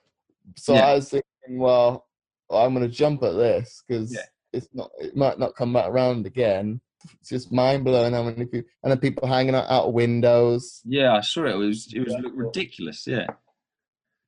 so 0.56 0.74
yeah. 0.74 0.86
I 0.86 0.94
was 0.94 1.10
thinking, 1.10 1.58
well, 1.58 2.06
I'm 2.48 2.74
going 2.74 2.88
to 2.88 2.94
jump 2.94 3.24
at 3.24 3.34
this 3.34 3.82
because 3.86 4.14
yeah. 4.14 4.20
it's 4.52 4.68
not, 4.72 4.90
it 5.00 5.16
might 5.16 5.38
not 5.38 5.56
come 5.56 5.72
back 5.72 5.88
around 5.88 6.26
again. 6.26 6.80
It's 7.20 7.30
just 7.30 7.52
mind 7.52 7.84
blowing 7.84 8.14
how 8.14 8.22
many 8.22 8.46
people 8.46 8.70
and 8.84 8.92
the 8.92 8.96
people 8.96 9.26
hanging 9.26 9.54
out, 9.54 9.68
out 9.68 9.86
of 9.86 9.94
windows. 9.94 10.80
Yeah, 10.84 11.14
I 11.14 11.22
saw 11.22 11.44
it. 11.44 11.54
It 11.54 11.56
was 11.56 11.92
it 11.92 12.00
was 12.00 12.14
ridiculous. 12.32 13.04
Yeah. 13.04 13.26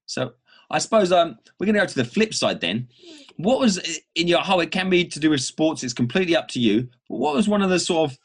So 0.07 0.33
I 0.69 0.79
suppose 0.79 1.13
um, 1.13 1.39
we're 1.59 1.67
going 1.67 1.75
to 1.75 1.81
go 1.81 1.87
to 1.87 1.95
the 1.95 2.05
flip 2.05 2.35
side 2.35 2.61
then. 2.61 2.89
What 3.37 3.61
was 3.61 4.01
in 4.15 4.29
your 4.29 4.41
how 4.41 4.61
it 4.61 4.73
can 4.73 4.91
be 4.91 5.05
to 5.05 5.21
do 5.21 5.31
with 5.31 5.43
sports? 5.43 5.85
It's 5.85 5.95
completely 5.95 6.35
up 6.35 6.49
to 6.49 6.61
you. 6.61 6.89
But 7.09 7.19
what 7.19 7.35
was 7.35 7.49
one 7.49 7.63
of 7.63 7.71
the 7.71 7.79
sort 7.79 8.11
of 8.11 8.19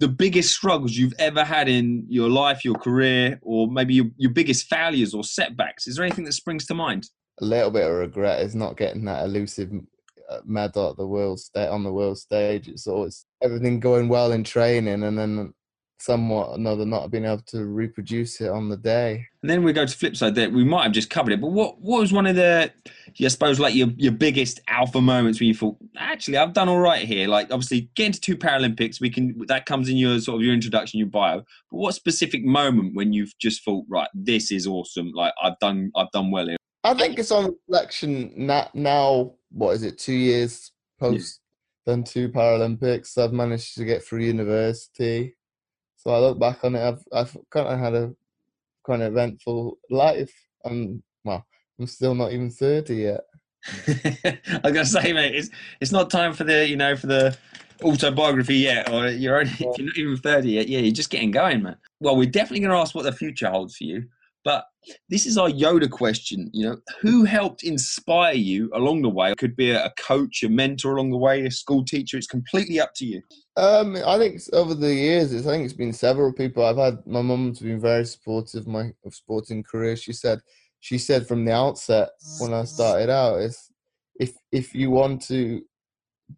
the 0.00 0.08
biggest 0.08 0.54
struggles 0.54 0.96
you've 0.96 1.14
ever 1.18 1.44
had 1.44 1.68
in 1.68 2.04
your 2.08 2.28
life, 2.28 2.64
your 2.64 2.76
career, 2.76 3.38
or 3.42 3.68
maybe 3.68 3.94
your, 3.94 4.06
your 4.16 4.30
biggest 4.30 4.66
failures 4.68 5.14
or 5.14 5.24
setbacks? 5.24 5.86
Is 5.86 5.96
there 5.96 6.04
anything 6.04 6.24
that 6.24 6.32
springs 6.32 6.66
to 6.66 6.74
mind? 6.74 7.08
A 7.40 7.44
little 7.44 7.70
bit 7.70 7.88
of 7.88 7.96
regret 7.96 8.40
is 8.40 8.54
not 8.54 8.76
getting 8.76 9.04
that 9.06 9.24
elusive 9.24 9.70
uh, 10.30 10.38
medal 10.44 10.90
at 10.90 10.96
the 10.96 11.06
world 11.06 11.40
state 11.40 11.68
on 11.68 11.84
the 11.84 11.92
world 11.92 12.18
stage. 12.18 12.68
It's 12.68 12.86
always 12.86 13.24
everything 13.42 13.80
going 13.80 14.08
well 14.08 14.32
in 14.32 14.44
training, 14.44 15.02
and 15.02 15.18
then 15.18 15.52
somewhat 16.00 16.58
another 16.58 16.86
not 16.86 17.10
being 17.10 17.24
able 17.24 17.42
to 17.42 17.64
reproduce 17.64 18.40
it 18.40 18.48
on 18.48 18.68
the 18.68 18.76
day. 18.76 19.26
And 19.42 19.50
then 19.50 19.62
we 19.62 19.72
go 19.72 19.86
to 19.86 19.96
flip 19.96 20.16
side 20.16 20.34
that 20.36 20.52
we 20.52 20.64
might 20.64 20.84
have 20.84 20.92
just 20.92 21.10
covered 21.10 21.32
it, 21.32 21.40
but 21.40 21.50
what 21.50 21.80
what 21.80 22.00
was 22.00 22.12
one 22.12 22.26
of 22.26 22.36
the 22.36 22.72
I 23.20 23.28
suppose 23.28 23.58
like 23.58 23.74
your 23.74 23.88
your 23.96 24.12
biggest 24.12 24.60
alpha 24.68 25.00
moments 25.00 25.40
when 25.40 25.48
you 25.48 25.54
thought, 25.54 25.76
actually 25.96 26.36
I've 26.36 26.52
done 26.52 26.68
all 26.68 26.78
right 26.78 27.06
here? 27.06 27.28
Like 27.28 27.52
obviously 27.52 27.90
getting 27.94 28.12
to 28.12 28.20
two 28.20 28.36
Paralympics, 28.36 29.00
we 29.00 29.10
can 29.10 29.40
that 29.48 29.66
comes 29.66 29.88
in 29.88 29.96
your 29.96 30.20
sort 30.20 30.36
of 30.36 30.42
your 30.42 30.54
introduction, 30.54 30.98
your 30.98 31.08
bio. 31.08 31.38
But 31.70 31.76
what 31.76 31.94
specific 31.94 32.44
moment 32.44 32.94
when 32.94 33.12
you've 33.12 33.36
just 33.38 33.64
thought, 33.64 33.84
right, 33.88 34.08
this 34.14 34.50
is 34.50 34.66
awesome, 34.66 35.12
like 35.14 35.32
I've 35.42 35.58
done 35.58 35.90
I've 35.96 36.10
done 36.12 36.30
well 36.30 36.46
here? 36.46 36.56
I 36.84 36.94
think 36.94 37.18
it's 37.18 37.32
on 37.32 37.56
reflection 37.68 38.32
now, 38.36 38.70
now 38.72 39.34
what 39.50 39.72
is 39.72 39.82
it, 39.82 39.98
two 39.98 40.12
years 40.12 40.72
post 40.98 41.40
done 41.88 42.04
two 42.04 42.28
Paralympics. 42.28 43.16
I've 43.16 43.32
managed 43.32 43.74
to 43.76 43.84
get 43.84 44.04
through 44.04 44.20
university. 44.20 45.34
So 45.98 46.10
I 46.10 46.18
look 46.18 46.38
back 46.38 46.64
on 46.64 46.74
it. 46.74 46.80
I've 46.80 47.04
I've 47.12 47.36
kind 47.50 47.68
of 47.68 47.78
had 47.78 47.94
a 47.94 48.14
kind 48.86 49.02
of 49.02 49.12
eventful 49.12 49.78
life. 49.90 50.32
And 50.64 51.02
well, 51.24 51.44
I'm 51.78 51.86
still 51.86 52.14
not 52.14 52.32
even 52.32 52.50
thirty 52.50 52.96
yet. 52.96 53.20
I 53.86 54.60
was 54.64 54.72
gonna 54.72 54.86
say, 54.86 55.12
mate, 55.12 55.34
it's 55.34 55.50
it's 55.80 55.92
not 55.92 56.10
time 56.10 56.32
for 56.32 56.44
the 56.44 56.66
you 56.66 56.76
know 56.76 56.96
for 56.96 57.08
the 57.08 57.36
autobiography 57.82 58.56
yet, 58.56 58.90
or 58.90 59.08
you're 59.08 59.38
only 59.38 59.50
if 59.50 59.60
you're 59.78 59.86
not 59.86 59.98
even 59.98 60.16
thirty 60.16 60.52
yet. 60.52 60.68
Yeah, 60.68 60.80
you're 60.80 60.92
just 60.92 61.10
getting 61.10 61.32
going, 61.32 61.62
man. 61.62 61.76
Well, 62.00 62.16
we're 62.16 62.30
definitely 62.30 62.60
gonna 62.60 62.80
ask 62.80 62.94
what 62.94 63.04
the 63.04 63.12
future 63.12 63.50
holds 63.50 63.76
for 63.76 63.84
you. 63.84 64.04
But 64.44 64.64
this 65.08 65.26
is 65.26 65.36
our 65.36 65.50
Yoda 65.50 65.90
question. 65.90 66.50
You 66.52 66.70
know, 66.70 66.76
who 67.00 67.24
helped 67.24 67.62
inspire 67.64 68.34
you 68.34 68.70
along 68.72 69.02
the 69.02 69.08
way? 69.08 69.32
It 69.32 69.38
could 69.38 69.56
be 69.56 69.72
a 69.72 69.92
coach, 69.98 70.42
a 70.42 70.48
mentor 70.48 70.96
along 70.96 71.10
the 71.10 71.16
way, 71.16 71.44
a 71.44 71.50
school 71.50 71.84
teacher. 71.84 72.16
It's 72.16 72.26
completely 72.26 72.80
up 72.80 72.94
to 72.96 73.04
you. 73.04 73.22
Um, 73.56 73.96
I 74.06 74.18
think 74.18 74.40
over 74.52 74.74
the 74.74 74.94
years, 74.94 75.34
I 75.34 75.50
think 75.50 75.64
it's 75.64 75.74
been 75.74 75.92
several 75.92 76.32
people. 76.32 76.64
I've 76.64 76.76
had 76.76 77.06
my 77.06 77.22
mum's 77.22 77.60
been 77.60 77.80
very 77.80 78.04
supportive 78.04 78.62
of 78.62 78.68
my 78.68 78.92
sporting 79.10 79.62
career. 79.62 79.96
She 79.96 80.12
said, 80.12 80.40
she 80.80 80.96
said 80.96 81.26
from 81.26 81.44
the 81.44 81.52
outset 81.52 82.10
when 82.38 82.54
I 82.54 82.64
started 82.64 83.10
out, 83.10 83.40
if 84.18 84.32
if 84.52 84.74
you 84.74 84.90
want 84.90 85.22
to 85.22 85.62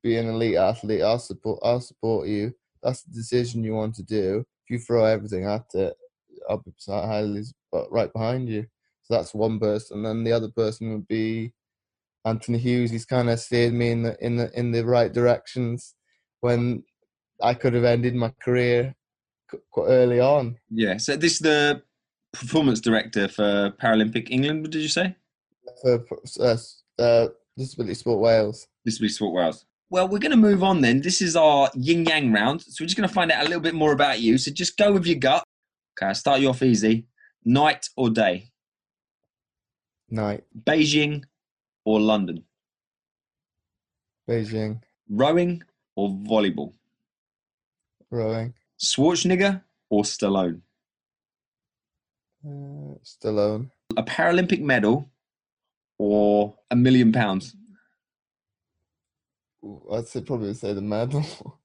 be 0.02 0.16
an 0.16 0.28
elite 0.28 0.56
athlete, 0.56 1.02
I'll 1.02 1.18
support 1.18 1.60
I'll 1.62 1.80
support 1.80 2.28
you. 2.28 2.54
That's 2.82 3.02
the 3.02 3.12
decision 3.12 3.64
you 3.64 3.74
want 3.74 3.94
to 3.96 4.02
do. 4.02 4.44
If 4.64 4.70
you 4.70 4.78
throw 4.78 5.04
everything 5.04 5.44
at 5.44 5.66
it, 5.74 5.94
I'll 6.50 6.62
be 6.62 6.72
highly 6.86 7.44
right 7.90 8.12
behind 8.12 8.48
you. 8.48 8.66
So 9.02 9.14
that's 9.14 9.34
one 9.34 9.58
person. 9.58 9.98
And 9.98 10.06
then 10.06 10.24
the 10.24 10.32
other 10.32 10.48
person 10.48 10.92
would 10.92 11.08
be 11.08 11.52
Anthony 12.24 12.58
Hughes. 12.58 12.90
He's 12.90 13.06
kind 13.06 13.30
of 13.30 13.38
steered 13.40 13.72
me 13.72 13.90
in 13.90 14.02
the 14.02 14.16
in 14.24 14.36
the 14.36 14.50
in 14.58 14.72
the 14.72 14.84
right 14.84 15.12
directions 15.12 15.94
when 16.40 16.84
I 17.42 17.54
could 17.54 17.74
have 17.74 17.84
ended 17.84 18.14
my 18.14 18.32
career 18.42 18.94
quite 19.70 19.86
early 19.86 20.20
on. 20.20 20.56
Yeah. 20.70 20.96
So 20.98 21.16
this 21.16 21.34
is 21.34 21.38
the 21.40 21.82
performance 22.32 22.80
director 22.80 23.28
for 23.28 23.72
Paralympic 23.82 24.30
England. 24.30 24.62
What 24.62 24.70
did 24.70 24.82
you 24.82 24.88
say? 24.88 25.16
For 25.82 26.04
uh, 26.40 26.56
uh, 26.98 27.28
Disability 27.56 27.94
Sport 27.94 28.20
Wales. 28.20 28.66
Disability 28.84 29.14
Sport 29.14 29.34
Wales. 29.34 29.64
Well, 29.90 30.06
we're 30.06 30.18
going 30.18 30.30
to 30.30 30.36
move 30.36 30.62
on 30.62 30.82
then. 30.82 31.00
This 31.00 31.20
is 31.20 31.34
our 31.34 31.68
yin 31.74 32.04
yang 32.04 32.32
round. 32.32 32.62
So 32.62 32.82
we're 32.82 32.86
just 32.86 32.96
going 32.96 33.08
to 33.08 33.14
find 33.14 33.32
out 33.32 33.40
a 33.40 33.48
little 33.48 33.60
bit 33.60 33.74
more 33.74 33.92
about 33.92 34.20
you. 34.20 34.38
So 34.38 34.52
just 34.52 34.76
go 34.76 34.92
with 34.92 35.06
your 35.06 35.18
gut. 35.18 35.42
Okay, 36.00 36.08
I'll 36.08 36.14
start 36.14 36.40
you 36.40 36.48
off 36.48 36.62
easy. 36.62 37.04
Night 37.44 37.90
or 37.94 38.08
day? 38.08 38.50
Night. 40.08 40.44
Beijing 40.64 41.24
or 41.84 42.00
London? 42.00 42.42
Beijing. 44.26 44.80
Rowing 45.10 45.62
or 45.96 46.08
volleyball? 46.08 46.72
Rowing. 48.10 48.54
Schwarzenegger 48.82 49.62
or 49.90 50.04
Stallone? 50.04 50.62
Uh, 52.46 52.96
Stallone. 53.04 53.70
A 53.98 54.02
Paralympic 54.02 54.62
medal 54.62 55.10
or 55.98 56.54
a 56.70 56.76
million 56.76 57.12
pounds? 57.12 57.54
I'd 59.92 60.08
say 60.08 60.22
probably 60.22 60.54
say 60.54 60.72
the 60.72 60.80
medal. 60.80 61.26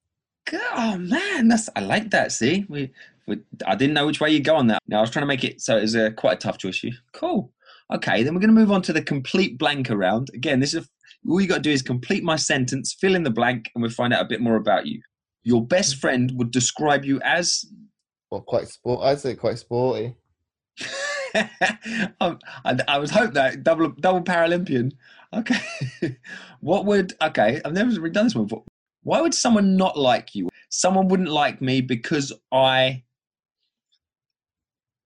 Oh 0.54 0.98
man, 0.98 1.48
that's 1.48 1.70
I 1.76 1.82
like 1.82 2.12
that. 2.12 2.32
See, 2.32 2.66
we, 2.70 2.92
we 3.28 3.40
I 3.66 3.76
didn't 3.76 3.94
know 3.94 4.06
which 4.06 4.22
way 4.22 4.30
you 4.30 4.40
go 4.40 4.56
on 4.56 4.68
that. 4.68 4.82
Now 4.88 5.00
I 5.00 5.02
was 5.02 5.10
trying 5.10 5.24
to 5.24 5.28
make 5.28 5.44
it 5.44 5.62
so 5.62 5.78
it 5.78 5.82
was 5.82 5.96
a 5.96 6.12
quite 6.12 6.34
a 6.34 6.40
tough 6.40 6.58
choice. 6.58 6.84
You 6.84 6.94
cool. 7.14 7.52
Okay, 7.94 8.24
then 8.24 8.34
we're 8.34 8.40
going 8.40 8.54
to 8.54 8.60
move 8.60 8.72
on 8.72 8.82
to 8.84 8.94
the 8.94 9.02
complete 9.02 9.60
blank 9.60 9.92
around. 9.92 10.30
Again, 10.34 10.60
this 10.60 10.74
is 10.74 10.90
all 11.30 11.40
you 11.40 11.48
got 11.48 11.56
to 11.56 11.62
do 11.62 11.72
is 11.72 11.82
complete 11.82 12.24
my 12.24 12.36
sentence, 12.36 12.96
fill 13.00 13.16
in 13.16 13.24
the 13.24 13.30
blank, 13.30 13.70
and 13.74 13.82
we'll 13.82 13.92
find 13.92 14.14
out 14.14 14.22
a 14.22 14.28
bit 14.28 14.42
more 14.42 14.56
about 14.56 14.88
you. 14.88 15.02
Your 15.44 15.66
best 15.66 15.98
friend 15.98 16.32
would 16.36 16.52
describe 16.52 17.06
you 17.06 17.22
as. 17.24 17.64
Well, 18.32 18.42
quite 18.42 18.68
sport. 18.68 19.04
I'd 19.04 19.20
say 19.20 19.36
quite 19.36 19.60
sporty. 19.60 20.16
um, 22.20 22.40
I, 22.66 22.78
I 22.88 22.98
was 22.98 23.12
hope 23.12 23.34
that 23.34 23.64
double 23.64 23.90
double 23.90 24.22
Paralympian. 24.22 24.94
Okay, 25.34 25.60
what 26.62 26.86
would 26.86 27.14
okay? 27.22 27.62
I've 27.64 27.74
never 27.74 28.10
done 28.10 28.26
this 28.26 28.36
one 28.36 28.46
before. 28.46 28.64
Why 29.06 29.22
would 29.22 29.36
someone 29.36 29.78
not 29.78 29.98
like 29.98 30.34
you? 30.34 30.50
Someone 30.70 31.08
wouldn't 31.08 31.30
like 31.30 31.62
me 31.62 31.80
because 31.80 32.34
I. 32.52 33.04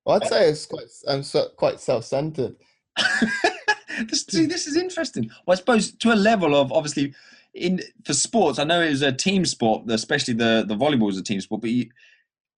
Well, 0.06 0.16
I'd 0.16 0.28
say 0.30 0.50
it's 0.50 0.66
quite. 0.66 0.86
I'm 1.08 1.18
um, 1.18 1.24
so, 1.24 1.50
quite 1.58 1.82
self-centered. 1.82 2.56
this, 4.08 4.26
see, 4.30 4.46
this 4.46 4.68
is 4.68 4.78
interesting. 4.78 5.30
Well, 5.46 5.54
I 5.54 5.58
suppose 5.58 5.92
to 5.98 6.14
a 6.14 6.16
level 6.16 6.56
of 6.56 6.72
obviously 6.72 7.14
in 7.54 7.82
for 8.06 8.14
sports. 8.14 8.58
I 8.58 8.64
know 8.64 8.82
it 8.82 8.90
was 8.90 9.02
a 9.02 9.12
team 9.12 9.44
sport, 9.44 9.84
especially 9.92 10.34
the 10.34 10.64
the 10.66 10.76
volleyball 10.76 11.10
is 11.10 11.18
a 11.18 11.24
team 11.24 11.42
sport, 11.42 11.60
but 11.60 11.70
you, 11.70 11.90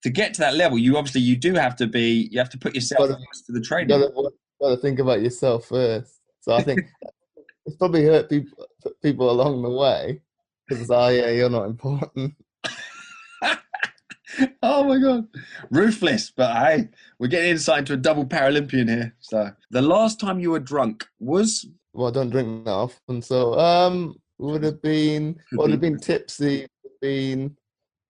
to 0.03 0.11
get 0.11 0.35
to 0.35 0.41
that 0.41 0.55
level, 0.55 0.77
you 0.77 0.95
obviously 0.95 1.21
you 1.21 1.35
do 1.35 1.55
have 1.55 1.75
to 1.77 1.87
be. 1.87 2.29
You 2.31 2.37
have 2.37 2.51
to 2.51 2.59
put 2.59 2.75
yourself 2.75 3.09
Gotta- 3.09 3.25
to 3.47 3.51
the 3.51 3.61
training. 3.61 3.99
You 3.99 4.11
gotta, 4.11 4.29
gotta 4.61 4.77
think 4.77 4.99
about 4.99 5.23
yourself 5.23 5.65
first. 5.65 6.19
So 6.41 6.53
I 6.53 6.61
think 6.61 6.81
it's 7.65 7.77
probably 7.77 8.05
hurt 8.05 8.29
people 8.29 8.67
people 9.01 9.31
along 9.31 9.63
the 9.63 9.71
way 9.71 10.21
because 10.75 10.91
oh 10.91 11.09
yeah, 11.09 11.29
you're 11.29 11.49
not 11.49 11.65
important. 11.65 12.35
oh 14.63 14.83
my 14.83 14.97
god, 14.99 15.27
ruthless! 15.69 16.31
But 16.35 16.55
hey, 16.55 16.89
we're 17.19 17.27
getting 17.27 17.51
insight 17.51 17.79
into 17.79 17.93
a 17.93 17.97
double 17.97 18.25
Paralympian 18.25 18.89
here. 18.89 19.15
So 19.19 19.51
the 19.69 19.81
last 19.81 20.19
time 20.19 20.39
you 20.39 20.51
were 20.51 20.59
drunk 20.59 21.07
was 21.19 21.65
Well, 21.93 22.07
I 22.07 22.11
don't 22.11 22.29
drink 22.29 22.65
that 22.65 22.71
often, 22.71 23.21
so 23.21 23.57
um, 23.59 24.15
would 24.37 24.63
have 24.63 24.81
been 24.81 25.39
would 25.53 25.71
have 25.71 25.81
been 25.81 25.99
tipsy. 26.01 26.61
Would 26.61 26.91
have 26.91 27.01
been 27.01 27.55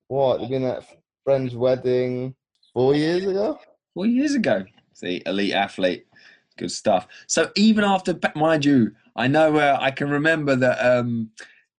what? 0.07 0.39
Would 0.39 0.41
have 0.41 0.49
been 0.51 0.63
at 0.63 0.79
a 0.79 0.85
friend's 1.23 1.55
wedding 1.55 2.35
four 2.73 2.95
years 2.95 3.25
ago. 3.25 3.59
four 3.93 4.05
years 4.05 4.35
ago. 4.35 4.65
See, 4.93 5.21
elite 5.25 5.53
athlete, 5.53 6.05
good 6.57 6.71
stuff. 6.71 7.07
So 7.27 7.51
even 7.55 7.83
after, 7.83 8.19
mind 8.35 8.65
you, 8.65 8.91
I 9.15 9.27
know 9.27 9.57
uh, 9.57 9.77
I 9.79 9.91
can 9.91 10.09
remember 10.09 10.55
that 10.55 10.79
um, 10.79 11.31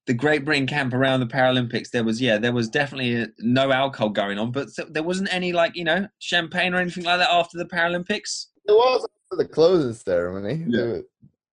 the 0.06 0.14
Great 0.14 0.44
Britain 0.44 0.66
camp 0.66 0.94
around 0.94 1.20
the 1.20 1.26
Paralympics. 1.26 1.90
There 1.90 2.04
was 2.04 2.20
yeah, 2.20 2.38
there 2.38 2.52
was 2.52 2.68
definitely 2.68 3.22
uh, 3.22 3.26
no 3.38 3.72
alcohol 3.72 4.10
going 4.10 4.38
on, 4.38 4.52
but 4.52 4.68
there 4.90 5.02
wasn't 5.02 5.32
any 5.32 5.52
like 5.52 5.76
you 5.76 5.84
know 5.84 6.06
champagne 6.18 6.74
or 6.74 6.78
anything 6.78 7.04
like 7.04 7.18
that 7.18 7.30
after 7.30 7.58
the 7.58 7.64
Paralympics. 7.64 8.46
It 8.66 8.72
was 8.72 9.06
after 9.30 9.42
the 9.42 9.48
closing 9.48 9.94
ceremony. 9.94 10.64
Yeah. 10.66 10.98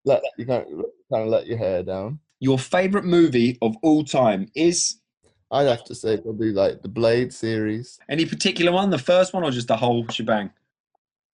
Let 0.05 0.23
you 0.37 0.45
can't 0.45 0.67
kind 1.11 1.23
of 1.23 1.27
let 1.27 1.47
your 1.47 1.57
hair 1.57 1.83
down. 1.83 2.19
Your 2.39 2.59
favorite 2.59 3.05
movie 3.05 3.57
of 3.61 3.75
all 3.81 4.03
time 4.03 4.47
is 4.55 4.99
I'd 5.51 5.67
have 5.67 5.83
to 5.85 5.95
say 5.95 6.17
probably 6.17 6.51
like 6.51 6.81
the 6.81 6.89
Blade 6.89 7.33
series. 7.33 7.99
any 8.09 8.25
particular 8.25 8.71
one, 8.71 8.89
the 8.89 8.97
first 8.97 9.33
one 9.33 9.43
or 9.43 9.51
just 9.51 9.67
the 9.67 9.77
whole 9.77 10.07
shebang? 10.09 10.51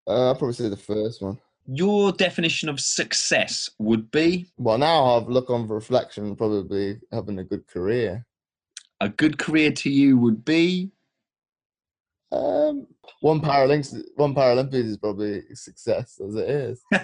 Uh, 0.07 0.31
I'd 0.31 0.37
probably 0.37 0.53
say 0.53 0.69
the 0.69 0.77
first 0.77 1.21
one. 1.21 1.39
Your 1.65 2.11
definition 2.11 2.67
of 2.69 2.79
success 2.79 3.69
would 3.79 4.11
be 4.11 4.47
Well, 4.57 4.77
now 4.77 5.05
I've 5.17 5.27
look 5.29 5.49
on 5.49 5.67
reflection, 5.67 6.35
probably 6.35 6.99
having 7.11 7.39
a 7.39 7.43
good 7.43 7.67
career. 7.67 8.25
a 9.01 9.09
good 9.09 9.37
career 9.37 9.71
to 9.71 9.89
you 9.89 10.17
would 10.17 10.43
be 10.45 10.91
Um, 12.31 12.87
one 13.21 13.39
Paralympics, 13.41 13.95
one 14.15 14.33
Paralympics 14.33 14.73
is 14.85 14.97
probably 14.97 15.43
success 15.53 16.19
as 16.25 16.35
it 16.35 16.49
is. 16.49 16.81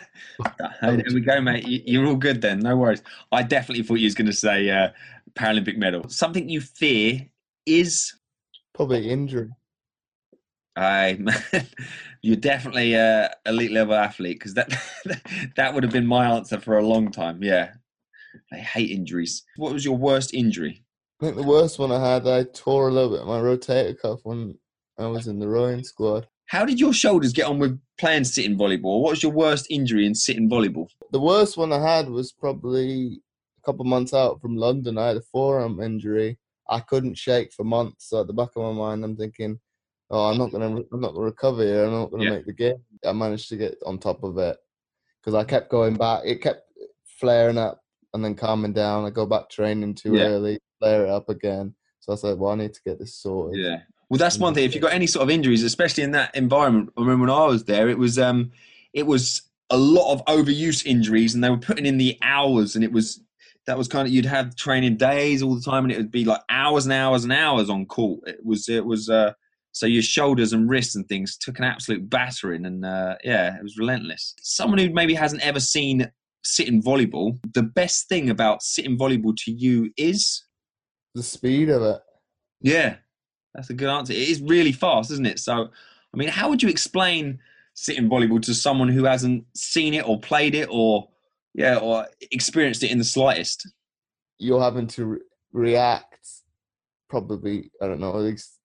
There 0.82 1.04
we 1.13 1.22
go, 1.22 1.39
mate. 1.41 1.67
You- 1.67 1.84
You're 1.86 2.08
all 2.08 2.15
good 2.15 2.41
then. 2.41 2.60
No 2.60 2.76
worries. 2.78 3.02
I 3.32 3.43
definitely 3.43 3.84
thought 3.84 3.95
you 4.00 4.06
was 4.08 4.15
going 4.15 4.28
to 4.28 4.34
say 4.34 4.69
uh, 4.69 4.89
Paralympic 5.36 5.78
medal. 5.78 6.08
Something 6.10 6.50
you 6.50 6.62
fear 6.62 7.30
is, 7.65 8.13
Probably 8.74 9.10
injury. 9.10 9.50
I 10.80 11.18
man, 11.20 11.44
you're 12.22 12.36
definitely 12.36 12.94
a 12.94 13.34
elite 13.46 13.72
level 13.72 13.96
athlete 13.96 14.39
because 14.39 14.54
that 14.54 14.74
that 15.56 15.74
would 15.74 15.84
have 15.84 15.94
been 15.94 16.08
my 16.08 16.30
answer 16.30 16.60
for 16.60 16.78
a 16.78 16.86
long 16.86 17.12
time. 17.12 17.44
Yeah, 17.44 17.74
I 18.52 18.58
hate 18.58 18.92
injuries. 18.92 19.44
What 19.58 19.74
was 19.74 19.86
your 19.86 19.98
worst 19.98 20.34
injury? 20.34 20.84
I 21.22 21.26
think 21.26 21.36
the 21.36 21.44
worst 21.44 21.80
one 21.80 21.92
I 21.92 22.13
had, 22.13 22.28
I 22.28 22.44
tore 22.44 22.88
a 22.88 22.92
little 22.92 23.10
bit 23.10 23.22
of 23.22 23.28
my 23.28 23.39
rotator 23.39 24.00
cuff 24.00 24.22
when 24.24 24.58
I 24.98 25.08
was 25.08 25.28
in 25.28 25.39
the 25.39 25.50
rowing 25.50 25.84
squad. 25.84 26.28
How 26.46 26.65
did 26.65 26.80
your 26.80 26.94
shoulders 26.94 27.34
get 27.34 27.46
on 27.46 27.60
with 27.60 27.80
playing 28.00 28.24
sitting 28.24 28.58
volleyball? 28.58 29.02
What 29.02 29.12
was 29.12 29.24
your 29.24 29.34
worst 29.34 29.68
injury 29.70 30.06
in 30.06 30.15
sitting 30.15 30.50
volleyball? 30.50 30.88
The 31.12 31.20
worst 31.20 31.58
one 31.58 31.74
I 31.74 31.80
had 31.80 32.10
was 32.10 32.32
probably 32.32 33.22
a 33.58 33.65
couple 33.65 33.86
months 33.86 34.13
out 34.13 34.42
from 34.42 34.56
London. 34.56 34.98
I 34.98 35.10
had 35.10 35.18
a 35.18 35.22
forearm 35.22 35.80
injury. 35.82 36.39
I 36.70 36.80
couldn't 36.80 37.18
shake 37.18 37.52
for 37.54 37.63
months. 37.63 38.10
So 38.10 38.22
at 38.22 38.28
the 38.28 38.34
back 38.34 38.50
of 38.56 38.63
my 38.63 38.72
mind, 38.72 39.04
I'm 39.04 39.15
thinking, 39.15 39.60
"Oh, 40.10 40.30
I'm 40.30 40.38
not 40.38 40.52
gonna, 40.52 40.65
I'm 40.91 41.00
not 41.02 41.13
gonna 41.13 41.26
recover 41.26 41.63
here. 41.63 41.86
I'm 41.86 41.91
not 41.91 42.12
gonna 42.12 42.24
Yeah. 42.24 42.30
make 42.32 42.45
the 42.45 42.54
game." 42.54 42.84
I 43.06 43.12
managed 43.13 43.50
to 43.50 43.58
get 43.58 43.78
on 43.86 44.00
top 44.00 44.24
of 44.24 44.38
it 44.38 44.58
because 45.22 45.36
I 45.36 45.43
kept 45.43 45.69
going 45.69 45.95
back. 45.95 46.24
It 46.26 46.41
kept 46.41 46.63
flaring 47.19 47.58
up 47.58 47.82
and 48.13 48.24
then 48.24 48.36
calming 48.36 48.74
down. 48.74 49.06
I 49.06 49.10
go 49.10 49.26
back 49.26 49.50
training 49.50 49.95
too 49.95 50.17
Yeah. 50.17 50.26
early, 50.26 50.60
flare 50.80 51.06
it 51.06 51.10
up 51.10 51.30
again. 51.30 51.76
So 52.00 52.13
I 52.13 52.15
said, 52.15 52.39
"Well, 52.39 52.52
I 52.52 52.56
need 52.56 52.74
to 52.74 52.82
get 52.84 53.00
this 53.00 53.15
sorted." 53.15 53.60
Yeah. 53.60 53.82
Well, 54.10 54.17
that's 54.17 54.39
one 54.39 54.56
thing. 54.56 54.65
If 54.65 54.74
you've 54.74 54.82
got 54.82 54.93
any 54.93 55.06
sort 55.06 55.24
of 55.24 55.30
injuries, 55.30 55.63
especially 55.63 56.04
in 56.04 56.12
that 56.12 56.36
environment, 56.36 56.91
I 56.98 57.02
remember 57.02 57.26
when 57.28 57.30
I 57.30 57.45
was 57.45 57.65
there, 57.65 57.89
it 57.89 57.98
was 58.00 58.17
um, 58.17 58.52
it 58.93 59.06
was 59.06 59.43
a 59.69 59.78
lot 59.78 60.12
of 60.12 60.26
overuse 60.26 60.84
injuries, 60.86 61.36
and 61.36 61.43
they 61.43 61.50
were 61.52 61.58
putting 61.58 61.86
in 61.86 62.00
the 62.00 62.17
hours, 62.24 62.76
and 62.76 62.84
it 62.84 62.91
was 62.91 63.22
that 63.67 63.78
was 63.78 63.88
kind 63.88 64.08
of 64.08 64.13
you'd 64.13 64.26
have 64.26 64.56
training 64.56 64.98
days 64.98 65.43
all 65.43 65.54
the 65.54 65.62
time, 65.62 65.84
and 65.84 65.91
it 65.91 65.98
would 65.98 66.10
be 66.10 66.26
like 66.26 66.41
hours 66.50 66.86
and 66.88 66.93
hours 66.93 67.24
and 67.24 67.32
hours 67.32 67.69
on 67.69 67.86
court. 67.86 68.22
It 68.28 68.43
was 68.43 68.67
it 68.67 68.84
was 68.84 69.12
uh, 69.12 69.34
so 69.71 69.86
your 69.86 70.01
shoulders 70.01 70.53
and 70.53 70.69
wrists 70.69 70.95
and 70.95 71.08
things 71.08 71.38
took 71.38 71.60
an 71.60 71.65
absolute 71.65 72.10
battering, 72.10 72.65
and 72.65 72.86
uh, 72.86 73.15
yeah, 73.23 73.55
it 73.55 73.63
was 73.63 73.77
relentless. 73.77 74.34
Someone 74.41 74.79
who 74.79 74.89
maybe 74.89 75.13
hasn't 75.13 75.45
ever 75.45 75.60
seen 75.60 76.12
sitting 76.43 76.82
volleyball, 76.82 77.38
the 77.53 77.63
best 77.63 78.08
thing 78.08 78.29
about 78.29 78.63
sitting 78.63 78.97
volleyball 78.97 79.36
to 79.36 79.51
you 79.51 79.91
is 79.97 80.43
the 81.15 81.23
speed 81.23 81.69
of 81.69 81.82
it. 81.84 82.01
Yeah, 82.62 82.95
that's 83.53 83.69
a 83.69 83.73
good 83.73 83.89
answer. 83.89 84.13
It 84.13 84.29
is 84.29 84.41
really 84.41 84.71
fast, 84.71 85.12
isn't 85.12 85.27
it? 85.27 85.39
So, 85.39 85.69
I 86.13 86.17
mean, 86.17 86.29
how 86.29 86.49
would 86.49 86.63
you 86.63 86.69
explain 86.69 87.39
sitting 87.73 88.10
volleyball 88.10 88.41
to 88.41 88.53
someone 88.53 88.89
who 88.89 89.05
hasn't 89.05 89.45
seen 89.55 89.93
it 89.93 90.08
or 90.08 90.19
played 90.19 90.55
it 90.55 90.67
or 90.69 91.08
yeah 91.53 91.77
or 91.77 92.08
experienced 92.32 92.84
it 92.84 92.91
in 92.91 92.97
the 92.97 93.03
slightest? 93.03 93.67
You're 94.39 94.62
having 94.62 94.88
to 94.88 95.05
re- 95.05 95.19
react 95.51 96.27
probably 97.10 97.71
I 97.82 97.88
don't 97.88 97.99
know 97.99 98.12
at 98.12 98.21
least 98.21 98.59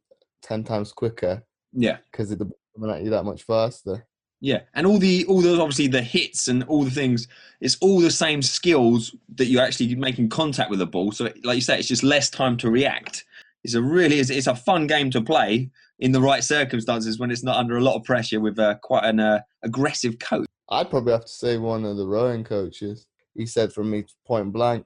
ten 0.44 0.62
times 0.62 0.92
quicker. 0.92 1.42
Yeah, 1.72 1.98
because 2.10 2.30
it's 2.30 2.42
coming 2.74 2.94
at 2.94 3.02
you 3.02 3.10
that 3.10 3.24
much 3.24 3.42
faster. 3.42 4.06
Yeah, 4.40 4.60
and 4.74 4.86
all 4.86 4.98
the 4.98 5.24
all 5.24 5.40
those 5.40 5.58
obviously 5.58 5.86
the 5.86 6.02
hits 6.02 6.48
and 6.48 6.62
all 6.64 6.84
the 6.84 6.90
things. 6.90 7.26
It's 7.60 7.76
all 7.80 8.00
the 8.00 8.10
same 8.10 8.42
skills 8.42 9.14
that 9.36 9.46
you're 9.46 9.62
actually 9.62 9.94
making 9.94 10.28
contact 10.28 10.70
with 10.70 10.80
the 10.80 10.86
ball. 10.86 11.12
So, 11.12 11.30
like 11.42 11.56
you 11.56 11.62
say, 11.62 11.78
it's 11.78 11.88
just 11.88 12.02
less 12.02 12.28
time 12.30 12.56
to 12.58 12.70
react. 12.70 13.24
It's 13.64 13.74
a 13.74 13.82
really 13.82 14.20
it's, 14.20 14.30
it's 14.30 14.46
a 14.46 14.54
fun 14.54 14.86
game 14.86 15.10
to 15.12 15.22
play 15.22 15.70
in 15.98 16.12
the 16.12 16.20
right 16.20 16.44
circumstances 16.44 17.18
when 17.18 17.30
it's 17.30 17.42
not 17.42 17.56
under 17.56 17.78
a 17.78 17.80
lot 17.80 17.96
of 17.96 18.04
pressure 18.04 18.40
with 18.40 18.58
uh, 18.58 18.74
quite 18.82 19.04
an 19.04 19.18
uh, 19.18 19.40
aggressive 19.62 20.18
coach. 20.18 20.46
I'd 20.68 20.90
probably 20.90 21.12
have 21.12 21.24
to 21.24 21.28
say 21.28 21.56
one 21.56 21.84
of 21.84 21.96
the 21.96 22.06
rowing 22.06 22.44
coaches. 22.44 23.06
He 23.34 23.46
said 23.46 23.72
from 23.72 23.90
me 23.90 24.04
point 24.26 24.52
blank, 24.52 24.84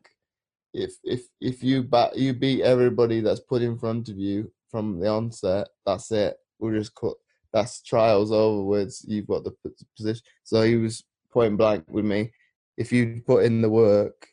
if 0.72 0.92
if 1.02 1.22
if 1.40 1.64
you 1.64 1.82
bat 1.82 2.16
you 2.16 2.32
beat 2.32 2.62
everybody 2.62 3.20
that's 3.20 3.40
put 3.40 3.62
in 3.62 3.76
front 3.76 4.08
of 4.08 4.18
you 4.18 4.52
from 4.70 5.00
the 5.00 5.08
onset, 5.08 5.68
that's 5.84 6.10
it. 6.10 6.36
We'll 6.58 6.78
just 6.78 6.94
cut 6.94 7.14
that's 7.52 7.82
trials 7.82 8.30
over. 8.32 8.62
overwards. 8.62 9.04
You've 9.06 9.26
got 9.26 9.44
the 9.44 9.54
position. 9.96 10.22
So 10.44 10.62
he 10.62 10.76
was 10.76 11.04
point 11.30 11.56
blank 11.56 11.84
with 11.88 12.04
me. 12.04 12.30
If 12.76 12.92
you 12.92 13.22
put 13.26 13.44
in 13.44 13.62
the 13.62 13.70
work 13.70 14.28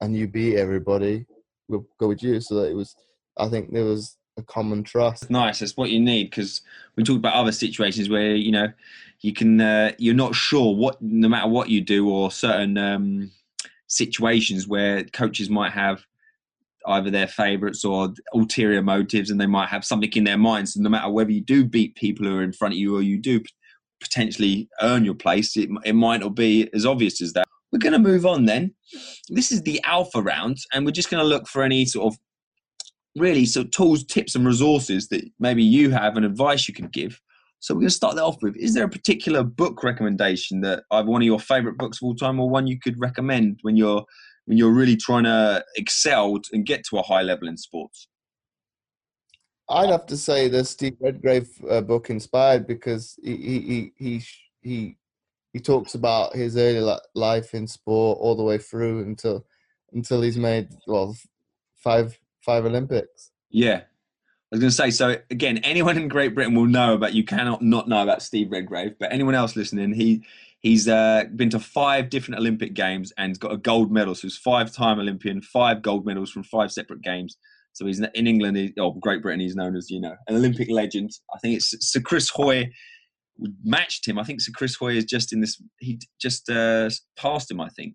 and 0.00 0.16
you 0.16 0.26
beat 0.28 0.56
everybody, 0.56 1.26
we'll 1.68 1.86
go 1.98 2.08
with 2.08 2.22
you. 2.22 2.40
So 2.40 2.56
that 2.56 2.70
it 2.70 2.74
was. 2.74 2.94
I 3.38 3.48
think 3.48 3.72
there 3.72 3.84
was 3.84 4.16
a 4.36 4.42
common 4.42 4.82
trust. 4.82 5.30
Nice. 5.30 5.60
That's 5.60 5.76
what 5.76 5.90
you 5.90 6.00
need 6.00 6.30
because 6.30 6.62
we 6.96 7.04
talked 7.04 7.18
about 7.18 7.34
other 7.34 7.52
situations 7.52 8.08
where 8.08 8.34
you 8.34 8.52
know 8.52 8.68
you 9.20 9.32
can 9.32 9.60
uh, 9.60 9.92
you're 9.98 10.14
not 10.14 10.34
sure 10.34 10.74
what 10.74 11.00
no 11.00 11.28
matter 11.28 11.48
what 11.48 11.68
you 11.68 11.80
do 11.80 12.10
or 12.10 12.30
certain 12.30 12.76
um, 12.76 13.30
situations 13.86 14.66
where 14.66 15.04
coaches 15.04 15.48
might 15.48 15.72
have 15.72 16.04
either 16.86 17.10
their 17.10 17.26
favourites 17.26 17.84
or 17.84 18.12
ulterior 18.32 18.82
motives, 18.82 19.30
and 19.30 19.40
they 19.40 19.46
might 19.46 19.68
have 19.68 19.84
something 19.84 20.10
in 20.14 20.24
their 20.24 20.38
minds. 20.38 20.76
And 20.76 20.82
no 20.82 20.90
matter 20.90 21.10
whether 21.10 21.30
you 21.30 21.42
do 21.42 21.64
beat 21.64 21.94
people 21.94 22.26
who 22.26 22.36
are 22.38 22.42
in 22.42 22.52
front 22.52 22.74
of 22.74 22.78
you 22.78 22.96
or 22.96 23.02
you 23.02 23.18
do 23.18 23.40
potentially 24.00 24.68
earn 24.80 25.04
your 25.04 25.14
place, 25.14 25.56
it, 25.56 25.68
it 25.84 25.94
might 25.94 26.20
not 26.20 26.34
be 26.34 26.68
as 26.74 26.86
obvious 26.86 27.20
as 27.20 27.32
that. 27.34 27.46
We're 27.72 27.78
going 27.78 27.92
to 27.92 27.98
move 27.98 28.26
on 28.26 28.46
then. 28.46 28.74
This 29.28 29.52
is 29.52 29.62
the 29.62 29.80
alpha 29.84 30.20
round, 30.20 30.58
and 30.72 30.84
we're 30.84 30.92
just 30.92 31.10
going 31.10 31.22
to 31.22 31.28
look 31.28 31.46
for 31.46 31.62
any 31.62 31.84
sort 31.84 32.12
of 32.12 32.18
really 33.16 33.44
so 33.44 33.64
tools, 33.64 34.04
tips, 34.04 34.34
and 34.34 34.46
resources 34.46 35.08
that 35.08 35.22
maybe 35.38 35.62
you 35.62 35.90
have 35.90 36.16
and 36.16 36.24
advice 36.24 36.66
you 36.66 36.74
can 36.74 36.88
give. 36.88 37.20
So 37.60 37.74
we're 37.74 37.80
going 37.80 37.88
to 37.88 37.94
start 37.94 38.16
that 38.16 38.24
off 38.24 38.42
with. 38.42 38.56
Is 38.56 38.74
there 38.74 38.84
a 38.84 38.88
particular 38.88 39.44
book 39.44 39.84
recommendation 39.84 40.62
that 40.62 40.84
either 40.90 41.08
one 41.08 41.20
of 41.20 41.26
your 41.26 41.38
favourite 41.38 41.76
books 41.76 41.98
of 41.98 42.06
all 42.06 42.14
time, 42.14 42.40
or 42.40 42.48
one 42.48 42.66
you 42.66 42.78
could 42.78 42.98
recommend 42.98 43.58
when 43.62 43.76
you're 43.76 44.04
when 44.50 44.58
you're 44.58 44.72
really 44.72 44.96
trying 44.96 45.22
to 45.22 45.64
excel 45.76 46.36
and 46.52 46.66
get 46.66 46.84
to 46.84 46.98
a 46.98 47.02
high 47.02 47.22
level 47.22 47.46
in 47.46 47.56
sports? 47.56 48.08
I'd 49.68 49.90
have 49.90 50.06
to 50.06 50.16
say 50.16 50.48
the 50.48 50.64
Steve 50.64 50.96
Redgrave 51.00 51.48
uh, 51.70 51.80
book 51.82 52.10
inspired 52.10 52.66
because 52.66 53.16
he 53.22 53.36
he 53.36 53.92
he 53.96 54.24
he 54.60 54.96
he 55.52 55.60
talks 55.60 55.94
about 55.94 56.34
his 56.34 56.56
early 56.56 56.98
life 57.14 57.54
in 57.54 57.68
sport 57.68 58.18
all 58.20 58.34
the 58.34 58.42
way 58.42 58.58
through 58.58 59.02
until 59.02 59.46
until 59.92 60.20
he's 60.20 60.36
made 60.36 60.70
well 60.88 61.16
five 61.76 62.18
five 62.40 62.64
Olympics. 62.64 63.30
Yeah, 63.50 63.76
I 63.76 63.84
was 64.50 64.58
going 64.58 64.70
to 64.70 64.76
say. 64.76 64.90
So 64.90 65.16
again, 65.30 65.58
anyone 65.58 65.96
in 65.96 66.08
Great 66.08 66.34
Britain 66.34 66.56
will 66.56 66.66
know 66.66 66.94
about. 66.94 67.14
You 67.14 67.22
cannot 67.22 67.62
not 67.62 67.86
know 67.86 68.02
about 68.02 68.20
Steve 68.20 68.50
Redgrave, 68.50 68.96
but 68.98 69.12
anyone 69.12 69.36
else 69.36 69.54
listening, 69.54 69.92
he 69.92 70.24
He's 70.60 70.88
uh, 70.88 71.24
been 71.36 71.50
to 71.50 71.58
five 71.58 72.10
different 72.10 72.38
Olympic 72.38 72.74
games 72.74 73.12
and 73.16 73.38
got 73.38 73.52
a 73.52 73.56
gold 73.56 73.90
medal. 73.90 74.14
So 74.14 74.22
he's 74.22 74.36
five-time 74.36 75.00
Olympian, 75.00 75.40
five 75.40 75.80
gold 75.80 76.04
medals 76.04 76.30
from 76.30 76.42
five 76.44 76.70
separate 76.70 77.02
games. 77.02 77.38
So 77.72 77.86
he's 77.86 78.00
in 78.00 78.26
England 78.26 78.74
or 78.78 78.98
Great 78.98 79.22
Britain. 79.22 79.40
He's 79.40 79.56
known 79.56 79.76
as 79.76 79.90
you 79.90 80.00
know 80.00 80.14
an 80.28 80.36
Olympic 80.36 80.70
legend. 80.70 81.10
I 81.34 81.38
think 81.38 81.56
it's 81.56 81.74
Sir 81.80 82.00
Chris 82.00 82.28
Hoy 82.28 82.70
matched 83.64 84.06
him. 84.06 84.18
I 84.18 84.24
think 84.24 84.40
Sir 84.40 84.52
Chris 84.54 84.74
Hoy 84.74 84.96
is 84.96 85.04
just 85.04 85.32
in 85.32 85.40
this. 85.40 85.60
He 85.78 85.98
just 86.20 86.50
uh, 86.50 86.90
passed 87.16 87.50
him. 87.50 87.60
I 87.60 87.68
think 87.70 87.94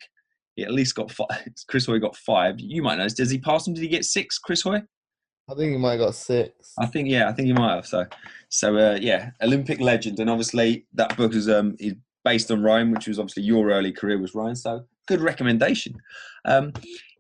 he 0.56 0.63
at 0.63 0.71
least 0.71 0.95
got 0.95 1.12
five. 1.12 1.45
Chris 1.67 1.86
Hoy 1.86 1.99
got 1.99 2.15
five. 2.15 2.56
You 2.58 2.82
might 2.82 2.97
know. 2.97 3.08
Does 3.08 3.30
he 3.30 3.38
pass 3.38 3.67
him? 3.67 3.73
Did 3.73 3.84
he 3.84 3.89
get 3.89 4.06
six? 4.06 4.39
Chris 4.39 4.62
Hoy? 4.62 4.82
I 5.47 5.54
think 5.54 5.73
he 5.73 5.78
might 5.78 5.91
have 5.91 5.99
got 5.99 6.15
six. 6.15 6.73
I 6.80 6.88
think 6.88 7.10
yeah, 7.10 7.30
I 7.30 7.34
think 7.34 7.47
he 7.47 7.54
might 7.54 7.75
have. 7.75 7.86
So, 7.86 8.06
so 8.49 8.78
uh, 8.78 8.97
yeah, 8.99 9.32
Olympic 9.43 9.80
legend, 9.80 10.19
and 10.19 10.30
obviously 10.30 10.88
that 10.93 11.15
book 11.15 11.36
is 11.36 11.47
um 11.47 11.75
based 12.25 12.51
on 12.51 12.61
Ryan, 12.61 12.91
which 12.91 13.07
was 13.07 13.19
obviously 13.19 13.43
your 13.43 13.69
early 13.69 13.93
career 13.93 14.19
was 14.19 14.35
Ryan. 14.35 14.55
So 14.57 14.83
good 15.07 15.21
recommendation. 15.21 15.95
Um, 16.43 16.73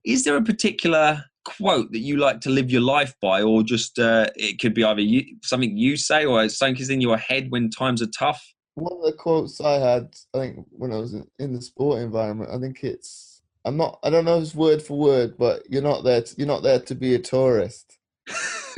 is 0.03 0.25
there 0.25 0.35
a 0.35 0.41
particular 0.41 1.23
quote 1.45 1.91
that 1.91 1.99
you 1.99 2.17
like 2.17 2.41
to 2.41 2.49
live 2.49 2.69
your 2.69 2.81
life 2.81 3.15
by, 3.21 3.41
or 3.41 3.63
just 3.63 3.97
uh, 3.99 4.27
it 4.35 4.59
could 4.59 4.73
be 4.73 4.83
either 4.83 5.01
you, 5.01 5.23
something 5.43 5.77
you 5.77 5.95
say 5.95 6.25
or 6.25 6.49
something 6.49 6.81
is 6.81 6.89
in 6.89 6.99
your 6.99 7.17
head 7.17 7.51
when 7.51 7.69
times 7.69 8.01
are 8.01 8.07
tough? 8.07 8.43
One 8.73 8.91
of 8.91 9.05
the 9.05 9.13
quotes 9.13 9.61
I 9.61 9.75
had, 9.75 10.13
I 10.33 10.39
think, 10.39 10.65
when 10.71 10.91
I 10.91 10.97
was 10.97 11.13
in, 11.13 11.25
in 11.39 11.53
the 11.53 11.61
sport 11.61 12.01
environment, 12.01 12.49
I 12.51 12.59
think 12.59 12.83
it's 12.83 13.41
I'm 13.63 13.77
not 13.77 13.99
I 14.03 14.09
don't 14.09 14.25
know 14.25 14.37
if 14.37 14.43
it's 14.43 14.55
word 14.55 14.81
for 14.81 14.97
word, 14.97 15.37
but 15.37 15.63
you're 15.69 15.81
not 15.81 16.03
there 16.03 16.21
to, 16.21 16.35
you're 16.37 16.47
not 16.47 16.63
there 16.63 16.79
to 16.79 16.95
be 16.95 17.15
a 17.15 17.19
tourist. 17.19 17.97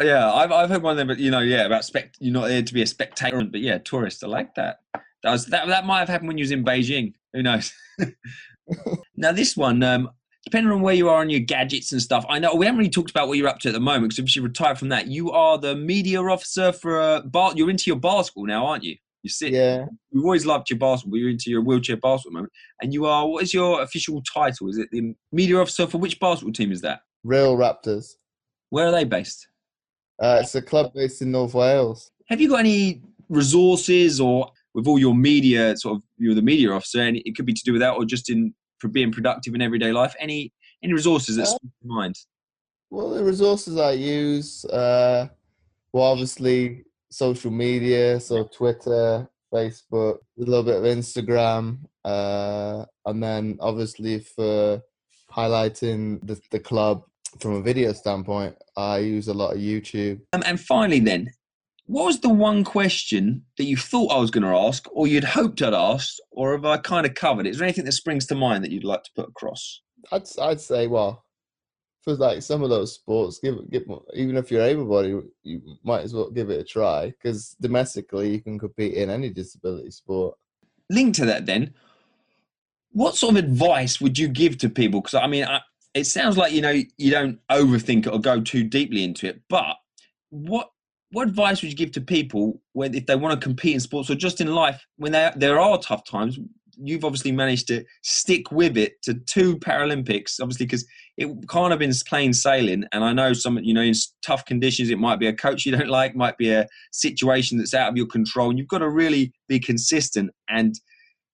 yeah, 0.00 0.32
I've 0.32 0.52
I've 0.52 0.68
heard 0.68 0.82
one 0.82 0.92
of 0.92 0.96
them, 0.96 1.08
but 1.08 1.18
you 1.18 1.30
know, 1.30 1.40
yeah, 1.40 1.64
about 1.64 1.84
spect. 1.84 2.16
You're 2.18 2.34
not 2.34 2.48
there 2.48 2.62
to 2.62 2.74
be 2.74 2.82
a 2.82 2.86
spectator, 2.86 3.42
but 3.44 3.60
yeah, 3.60 3.78
tourist. 3.78 4.24
I 4.24 4.26
like 4.26 4.54
that. 4.56 4.80
That 5.24 5.32
was 5.32 5.46
that. 5.46 5.66
That 5.68 5.86
might 5.86 6.00
have 6.00 6.08
happened 6.08 6.28
when 6.28 6.38
you 6.38 6.42
was 6.42 6.50
in 6.50 6.64
Beijing. 6.64 7.14
Who 7.32 7.42
knows? 7.42 7.72
now 9.16 9.32
this 9.32 9.56
one, 9.56 9.82
um, 9.82 10.10
depending 10.44 10.70
on 10.70 10.82
where 10.82 10.94
you 10.94 11.08
are 11.08 11.20
on 11.20 11.30
your 11.30 11.40
gadgets 11.40 11.92
and 11.92 12.00
stuff, 12.00 12.26
I 12.28 12.38
know 12.38 12.54
we 12.54 12.66
haven't 12.66 12.78
really 12.78 12.90
talked 12.90 13.10
about 13.10 13.26
what 13.26 13.38
you're 13.38 13.48
up 13.48 13.58
to 13.60 13.68
at 13.68 13.72
the 13.72 13.80
moment 13.80 14.10
because 14.10 14.18
if 14.18 14.36
you 14.36 14.42
retire 14.42 14.76
from 14.76 14.90
that, 14.90 15.06
you 15.06 15.30
are 15.30 15.56
the 15.56 15.74
media 15.74 16.22
officer 16.22 16.72
for 16.72 17.00
a 17.00 17.22
bar. 17.22 17.54
You're 17.56 17.70
into 17.70 17.84
your 17.86 17.98
basketball 17.98 18.44
now, 18.44 18.66
aren't 18.66 18.84
you? 18.84 18.96
You 19.22 19.30
sit. 19.30 19.52
Yeah. 19.52 19.86
You've 20.10 20.24
always 20.24 20.44
loved 20.44 20.68
your 20.68 20.78
basketball. 20.78 21.18
You're 21.18 21.30
into 21.30 21.50
your 21.50 21.62
wheelchair 21.62 21.96
basketball 21.96 22.34
moment, 22.34 22.52
and 22.82 22.92
you 22.92 23.06
are. 23.06 23.26
What 23.26 23.42
is 23.42 23.54
your 23.54 23.80
official 23.80 24.22
title? 24.22 24.68
Is 24.68 24.76
it 24.76 24.88
the 24.92 25.14
media 25.32 25.58
officer 25.58 25.86
for 25.86 25.96
which 25.96 26.20
basketball 26.20 26.52
team 26.52 26.70
is 26.70 26.82
that? 26.82 27.00
Real 27.24 27.56
Raptors. 27.56 28.12
Where 28.68 28.86
are 28.88 28.92
they 28.92 29.04
based? 29.04 29.48
Uh, 30.22 30.40
it's 30.42 30.54
a 30.54 30.60
club 30.60 30.92
based 30.94 31.22
in 31.22 31.30
North 31.30 31.54
Wales. 31.54 32.10
Have 32.28 32.42
you 32.42 32.50
got 32.50 32.60
any 32.60 33.00
resources 33.30 34.20
or 34.20 34.50
with 34.74 34.86
all 34.86 34.98
your 34.98 35.14
media 35.14 35.76
sort 35.76 35.96
of 35.96 36.02
you're 36.18 36.34
the 36.34 36.42
media 36.42 36.70
officer 36.70 37.00
and 37.00 37.16
it 37.16 37.36
could 37.36 37.46
be 37.46 37.52
to 37.52 37.62
do 37.64 37.72
with 37.72 37.80
that 37.80 37.94
or 37.94 38.04
just 38.04 38.30
in 38.30 38.54
for 38.78 38.88
being 38.88 39.12
productive 39.12 39.54
in 39.54 39.62
everyday 39.62 39.92
life. 39.92 40.14
Any 40.18 40.52
any 40.82 40.92
resources 40.92 41.36
that 41.36 41.44
uh, 41.44 41.46
spring 41.46 41.72
to 41.82 41.88
mind? 41.88 42.16
well 42.94 43.10
the 43.10 43.24
resources 43.24 43.76
i 43.76 43.90
use 43.90 44.64
uh 44.66 45.26
well 45.92 46.04
obviously 46.04 46.84
social 47.10 47.50
media 47.50 48.20
so 48.20 48.44
twitter 48.44 49.28
facebook 49.52 50.18
a 50.38 50.40
little 50.40 50.62
bit 50.62 50.76
of 50.76 50.84
instagram 50.84 51.78
uh 52.04 52.84
and 53.06 53.22
then 53.22 53.58
obviously 53.60 54.20
for 54.20 54.80
highlighting 55.32 56.24
the, 56.24 56.40
the 56.52 56.60
club 56.60 57.02
from 57.40 57.54
a 57.54 57.62
video 57.62 57.92
standpoint 57.92 58.54
i 58.76 58.98
use 58.98 59.26
a 59.26 59.34
lot 59.34 59.52
of 59.54 59.58
youtube. 59.58 60.20
Um, 60.32 60.44
and 60.46 60.60
finally 60.60 61.00
then 61.00 61.30
what 61.86 62.06
was 62.06 62.20
the 62.20 62.30
one 62.30 62.64
question 62.64 63.44
that 63.58 63.64
you 63.64 63.76
thought 63.76 64.12
I 64.12 64.18
was 64.18 64.30
going 64.30 64.44
to 64.44 64.56
ask, 64.56 64.86
or 64.92 65.06
you'd 65.06 65.24
hoped 65.24 65.60
I'd 65.60 65.74
asked, 65.74 66.20
or 66.30 66.52
have 66.52 66.64
I 66.64 66.78
kind 66.78 67.04
of 67.04 67.14
covered 67.14 67.46
it? 67.46 67.50
Is 67.50 67.58
there 67.58 67.66
anything 67.66 67.84
that 67.84 67.92
springs 67.92 68.26
to 68.26 68.34
mind 68.34 68.64
that 68.64 68.70
you'd 68.70 68.84
like 68.84 69.04
to 69.04 69.10
put 69.14 69.28
across? 69.28 69.82
I'd 70.10 70.26
I'd 70.40 70.60
say, 70.60 70.86
well, 70.86 71.24
for 72.02 72.14
like 72.14 72.42
some 72.42 72.62
of 72.62 72.70
those 72.70 72.94
sports, 72.94 73.38
give 73.38 73.70
give 73.70 73.84
even 74.14 74.36
if 74.36 74.50
you're 74.50 74.62
able-bodied, 74.62 75.22
you 75.42 75.62
might 75.82 76.02
as 76.02 76.14
well 76.14 76.30
give 76.30 76.50
it 76.50 76.60
a 76.60 76.64
try 76.64 77.06
because 77.06 77.56
domestically 77.60 78.30
you 78.30 78.40
can 78.40 78.58
compete 78.58 78.94
in 78.94 79.10
any 79.10 79.30
disability 79.30 79.90
sport. 79.90 80.36
Link 80.90 81.14
to 81.16 81.26
that, 81.26 81.46
then. 81.46 81.74
What 82.92 83.16
sort 83.16 83.36
of 83.36 83.44
advice 83.44 84.00
would 84.00 84.18
you 84.18 84.28
give 84.28 84.58
to 84.58 84.68
people? 84.68 85.00
Because 85.00 85.14
I 85.14 85.26
mean, 85.26 85.44
I, 85.44 85.60
it 85.94 86.04
sounds 86.04 86.36
like 86.36 86.52
you 86.52 86.62
know 86.62 86.82
you 86.96 87.10
don't 87.10 87.40
overthink 87.50 88.06
it 88.06 88.12
or 88.12 88.20
go 88.20 88.40
too 88.40 88.64
deeply 88.64 89.04
into 89.04 89.26
it, 89.26 89.42
but 89.48 89.76
what 90.30 90.70
what 91.14 91.28
advice 91.28 91.62
would 91.62 91.70
you 91.70 91.76
give 91.76 91.92
to 91.92 92.00
people 92.00 92.60
when 92.72 92.94
if 92.94 93.06
they 93.06 93.16
want 93.16 93.38
to 93.38 93.44
compete 93.44 93.74
in 93.74 93.80
sports 93.80 94.10
or 94.10 94.14
just 94.14 94.40
in 94.40 94.54
life 94.54 94.84
when 94.96 95.12
there 95.12 95.32
there 95.36 95.60
are 95.60 95.78
tough 95.78 96.04
times 96.04 96.38
you've 96.82 97.04
obviously 97.04 97.32
managed 97.32 97.68
to 97.68 97.84
stick 98.02 98.50
with 98.50 98.76
it 98.76 99.00
to 99.02 99.14
two 99.14 99.56
Paralympics, 99.58 100.40
obviously 100.40 100.66
because 100.66 100.86
it 101.16 101.28
can't 101.48 101.70
have 101.70 101.78
been 101.78 101.92
plain 102.06 102.32
sailing. 102.32 102.84
And 102.92 103.04
I 103.04 103.12
know 103.12 103.32
some, 103.32 103.58
you 103.58 103.74
know, 103.74 103.80
in 103.80 103.94
tough 104.22 104.44
conditions, 104.44 104.90
it 104.90 104.98
might 104.98 105.20
be 105.20 105.26
a 105.26 105.32
coach 105.32 105.64
you 105.64 105.72
don't 105.72 105.88
like, 106.00 106.16
might 106.16 106.36
be 106.36 106.50
a 106.50 106.66
situation 106.92 107.58
that's 107.58 107.74
out 107.74 107.90
of 107.90 107.96
your 107.96 108.06
control, 108.06 108.50
and 108.50 108.58
you've 108.58 108.68
got 108.68 108.78
to 108.78 108.88
really 108.88 109.32
be 109.48 109.58
consistent 109.58 110.30
and 110.48 110.74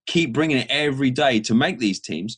keep 0.07 0.33
bringing 0.33 0.59
it 0.59 0.67
every 0.71 1.11
day 1.11 1.41
to 1.41 1.55
make 1.55 1.79
these 1.79 2.01
teams. 2.01 2.37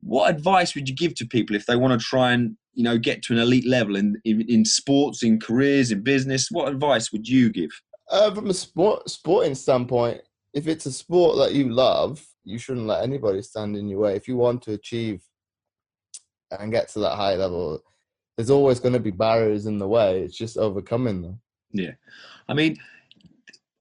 What 0.00 0.30
advice 0.30 0.74
would 0.74 0.88
you 0.88 0.94
give 0.94 1.14
to 1.16 1.26
people 1.26 1.56
if 1.56 1.66
they 1.66 1.76
want 1.76 1.98
to 1.98 2.06
try 2.06 2.32
and 2.32 2.56
you 2.78 2.84
know 2.84 2.96
get 2.96 3.22
to 3.24 3.32
an 3.32 3.40
elite 3.40 3.66
level 3.66 3.96
in 3.96 4.20
in, 4.24 4.40
in 4.48 4.64
sports, 4.64 5.24
in 5.24 5.40
careers, 5.40 5.90
in 5.90 6.00
business? 6.00 6.48
What 6.48 6.68
advice 6.68 7.10
would 7.10 7.28
you 7.28 7.50
give? 7.50 7.70
Uh, 8.08 8.32
from 8.32 8.48
a 8.48 8.54
sport 8.54 9.10
sporting 9.10 9.56
standpoint, 9.56 10.20
if 10.54 10.68
it's 10.68 10.86
a 10.86 10.92
sport 10.92 11.36
that 11.38 11.54
you 11.54 11.70
love, 11.70 12.24
you 12.44 12.56
shouldn't 12.56 12.86
let 12.86 13.02
anybody 13.02 13.42
stand 13.42 13.76
in 13.76 13.88
your 13.88 13.98
way. 13.98 14.14
If 14.14 14.28
you 14.28 14.36
want 14.36 14.62
to 14.62 14.74
achieve 14.74 15.20
and 16.52 16.70
get 16.70 16.88
to 16.90 17.00
that 17.00 17.16
high 17.16 17.34
level, 17.34 17.82
there's 18.36 18.48
always 18.48 18.78
going 18.78 18.94
to 18.94 19.00
be 19.00 19.10
barriers 19.10 19.66
in 19.66 19.78
the 19.78 19.88
way. 19.88 20.20
It's 20.20 20.38
just 20.38 20.56
overcoming 20.56 21.20
them. 21.20 21.40
Yeah, 21.72 21.94
I 22.48 22.54
mean, 22.54 22.78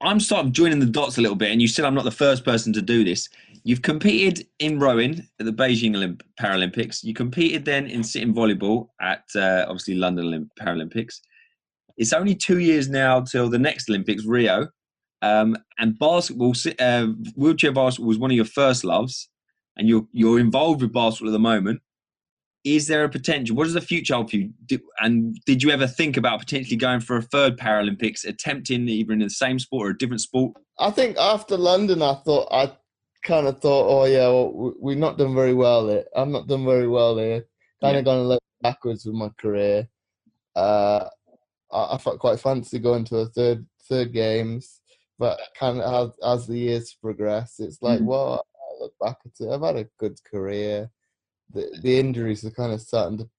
I'm 0.01 0.19
starting 0.19 0.53
joining 0.53 0.79
the 0.79 0.87
dots 0.87 1.19
a 1.19 1.21
little 1.21 1.37
bit, 1.37 1.51
and 1.51 1.61
you 1.61 1.67
said 1.67 1.85
I'm 1.85 1.93
not 1.93 2.03
the 2.03 2.11
first 2.11 2.43
person 2.43 2.73
to 2.73 2.81
do 2.81 3.03
this. 3.03 3.29
You've 3.67 3.81
competed 3.81 4.47
in 4.59 4.79
rowing 4.79 5.27
at 5.41 5.45
the 5.45 5.51
Beijing 5.51 5.91
Olymp- 5.91 6.21
Paralympics. 6.39 7.03
You 7.03 7.13
competed 7.13 7.65
then 7.65 7.87
in 7.87 8.01
sitting 8.01 8.33
volleyball 8.33 8.87
at 9.01 9.25
uh, 9.35 9.65
obviously 9.67 9.95
London 9.95 10.27
Olymp- 10.27 10.51
Paralympics. 10.57 11.15
It's 11.97 12.13
only 12.13 12.33
two 12.33 12.59
years 12.59 12.87
now 12.87 13.19
till 13.19 13.49
the 13.49 13.59
next 13.59 13.89
Olympics, 13.89 14.23
Rio. 14.23 14.69
Um, 15.21 15.57
and 15.79 15.99
basketball, 15.99 16.53
uh, 16.79 17.07
wheelchair 17.35 17.73
basketball 17.73 18.07
was 18.07 18.17
one 18.17 18.31
of 18.31 18.37
your 18.37 18.45
first 18.45 18.85
loves, 18.85 19.27
and 19.75 19.85
you're 19.85 20.07
you're 20.13 20.39
involved 20.39 20.81
with 20.81 20.93
basketball 20.93 21.27
at 21.27 21.33
the 21.33 21.39
moment. 21.39 21.81
Is 22.63 22.87
there 22.87 23.03
a 23.03 23.09
potential? 23.09 23.57
What 23.57 23.65
does 23.65 23.73
the 23.73 23.81
future 23.81 24.13
hold 24.13 24.31
for 24.31 24.37
you? 24.37 24.53
And 25.01 25.37
did 25.45 25.61
you 25.61 25.71
ever 25.71 25.87
think 25.87 26.15
about 26.15 26.39
potentially 26.39 26.77
going 26.77 27.01
for 27.01 27.17
a 27.17 27.21
third 27.21 27.57
Paralympics, 27.57 28.25
attempting 28.25 28.87
either 28.87 29.11
in 29.11 29.19
the 29.19 29.29
same 29.29 29.59
sport 29.59 29.87
or 29.87 29.89
a 29.89 29.97
different 29.97 30.21
sport? 30.21 30.53
I 30.79 30.89
think 30.89 31.17
after 31.17 31.57
London, 31.57 32.01
I 32.01 32.13
thought 32.23 32.47
I 32.49 32.71
kind 33.23 33.47
of 33.47 33.59
thought, 33.59 33.87
oh 33.89 34.05
yeah, 34.05 34.27
well, 34.27 34.73
we've 34.79 34.97
not 34.97 35.17
done 35.17 35.35
very 35.35 35.53
well 35.53 35.87
here. 35.87 36.05
I'm 36.15 36.31
not 36.31 36.47
done 36.47 36.65
very 36.65 36.87
well 36.87 37.17
here. 37.17 37.45
Kind 37.81 37.93
yeah. 37.93 37.99
of 37.99 38.05
gone 38.05 38.19
a 38.19 38.23
little 38.23 38.43
backwards 38.61 39.05
with 39.05 39.15
my 39.15 39.29
career. 39.39 39.87
Uh, 40.55 41.07
I, 41.71 41.95
I 41.95 41.97
felt 41.97 42.19
quite 42.19 42.39
fancy 42.39 42.79
going 42.79 43.05
to 43.05 43.17
a 43.17 43.25
third 43.27 43.65
third 43.87 44.13
games, 44.13 44.81
but 45.19 45.39
kind 45.57 45.79
of 45.79 46.13
as, 46.23 46.41
as 46.41 46.47
the 46.47 46.57
years 46.57 46.97
progress, 47.01 47.59
it's 47.59 47.81
like, 47.81 47.99
mm-hmm. 47.99 48.07
well, 48.07 48.45
I 48.55 48.83
look 48.83 48.93
back 48.99 49.17
at 49.25 49.31
it. 49.39 49.51
I've 49.51 49.61
had 49.61 49.77
a 49.77 49.89
good 49.99 50.17
career. 50.23 50.89
The 51.53 51.77
the 51.81 51.99
injuries 51.99 52.43
are 52.45 52.51
kind 52.51 52.73
of 52.73 52.81
starting 52.81 53.19
to 53.19 53.29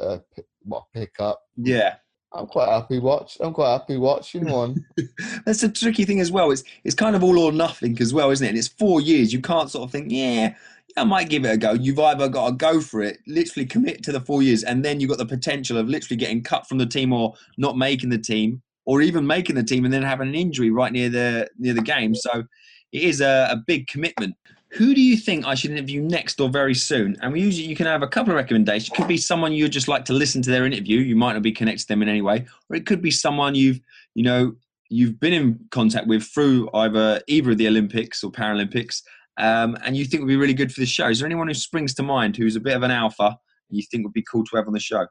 uh, 0.00 0.18
pick, 0.34 0.46
what 0.62 0.84
pick 0.94 1.14
up. 1.18 1.40
Yeah. 1.56 1.96
I'm 2.32 2.46
quite 2.46 2.68
happy 2.68 2.98
watch. 2.98 3.38
I'm 3.40 3.54
quite 3.54 3.72
happy 3.72 3.96
watching 3.96 4.50
one. 4.50 4.84
That's 5.46 5.62
a 5.62 5.68
tricky 5.68 6.04
thing 6.04 6.20
as 6.20 6.30
well. 6.30 6.50
It's 6.50 6.62
it's 6.84 6.94
kind 6.94 7.16
of 7.16 7.24
all 7.24 7.38
or 7.38 7.52
nothing 7.52 8.00
as 8.00 8.12
well, 8.12 8.30
isn't 8.30 8.44
it? 8.44 8.50
And 8.50 8.58
it's 8.58 8.68
four 8.68 9.00
years. 9.00 9.32
You 9.32 9.40
can't 9.40 9.70
sort 9.70 9.84
of 9.84 9.92
think, 9.92 10.08
yeah, 10.10 10.54
I 10.96 11.04
might 11.04 11.30
give 11.30 11.44
it 11.44 11.52
a 11.52 11.56
go. 11.56 11.72
You've 11.72 11.98
either 11.98 12.28
got 12.28 12.48
to 12.48 12.52
go 12.54 12.80
for 12.80 13.02
it, 13.02 13.18
literally 13.26 13.66
commit 13.66 14.02
to 14.04 14.12
the 14.12 14.20
four 14.20 14.42
years, 14.42 14.62
and 14.62 14.84
then 14.84 15.00
you've 15.00 15.10
got 15.10 15.18
the 15.18 15.26
potential 15.26 15.78
of 15.78 15.88
literally 15.88 16.16
getting 16.16 16.42
cut 16.42 16.66
from 16.66 16.78
the 16.78 16.86
team 16.86 17.12
or 17.12 17.34
not 17.56 17.78
making 17.78 18.10
the 18.10 18.18
team, 18.18 18.62
or 18.84 19.00
even 19.00 19.26
making 19.26 19.56
the 19.56 19.64
team 19.64 19.84
and 19.84 19.94
then 19.94 20.02
having 20.02 20.28
an 20.28 20.34
injury 20.34 20.70
right 20.70 20.92
near 20.92 21.08
the 21.08 21.48
near 21.58 21.74
the 21.74 21.82
game. 21.82 22.14
So 22.14 22.44
it 22.92 23.02
is 23.02 23.20
a, 23.20 23.48
a 23.50 23.56
big 23.66 23.86
commitment. 23.86 24.34
Who 24.72 24.94
do 24.94 25.00
you 25.00 25.16
think 25.16 25.46
I 25.46 25.54
should 25.54 25.70
interview 25.70 26.02
next 26.02 26.40
or 26.40 26.48
very 26.48 26.74
soon? 26.74 27.16
And 27.22 27.32
we 27.32 27.40
usually 27.40 27.66
you 27.66 27.76
can 27.76 27.86
have 27.86 28.02
a 28.02 28.08
couple 28.08 28.32
of 28.32 28.36
recommendations. 28.36 28.90
It 28.90 28.96
could 28.96 29.08
be 29.08 29.16
someone 29.16 29.52
you'd 29.52 29.72
just 29.72 29.88
like 29.88 30.04
to 30.06 30.12
listen 30.12 30.42
to 30.42 30.50
their 30.50 30.66
interview. 30.66 31.00
You 31.00 31.16
might 31.16 31.32
not 31.32 31.42
be 31.42 31.52
connected 31.52 31.82
to 31.82 31.88
them 31.88 32.02
in 32.02 32.08
any 32.08 32.22
way, 32.22 32.46
or 32.68 32.76
it 32.76 32.84
could 32.84 33.00
be 33.00 33.10
someone 33.10 33.54
you've 33.54 33.80
you 34.14 34.24
know 34.24 34.54
you've 34.90 35.18
been 35.20 35.32
in 35.32 35.60
contact 35.70 36.06
with 36.06 36.22
through 36.22 36.68
either 36.74 37.20
either 37.28 37.52
of 37.52 37.58
the 37.58 37.68
Olympics 37.68 38.22
or 38.22 38.30
Paralympics 38.30 39.02
um, 39.38 39.78
and 39.84 39.96
you 39.96 40.04
think 40.04 40.20
would 40.20 40.28
be 40.28 40.36
really 40.36 40.54
good 40.54 40.72
for 40.72 40.80
the 40.80 40.86
show. 40.86 41.08
Is 41.08 41.20
there 41.20 41.26
anyone 41.26 41.46
who 41.46 41.54
springs 41.54 41.94
to 41.94 42.02
mind 42.02 42.36
who's 42.36 42.56
a 42.56 42.60
bit 42.60 42.76
of 42.76 42.82
an 42.82 42.90
alpha 42.90 43.38
you 43.70 43.82
think 43.82 44.04
would 44.04 44.12
be 44.12 44.24
cool 44.30 44.44
to 44.44 44.56
have 44.56 44.66
on 44.66 44.72
the 44.72 44.80
show? 44.80 45.06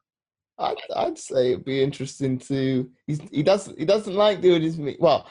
I'd, 0.59 0.75
I'd 0.95 1.17
say 1.17 1.51
it'd 1.51 1.65
be 1.65 1.81
interesting 1.81 2.37
to. 2.39 2.89
he 3.05 3.43
does. 3.43 3.73
He 3.77 3.85
doesn't 3.85 4.15
like 4.15 4.41
doing 4.41 4.63
his. 4.63 4.79
Well, 4.99 5.29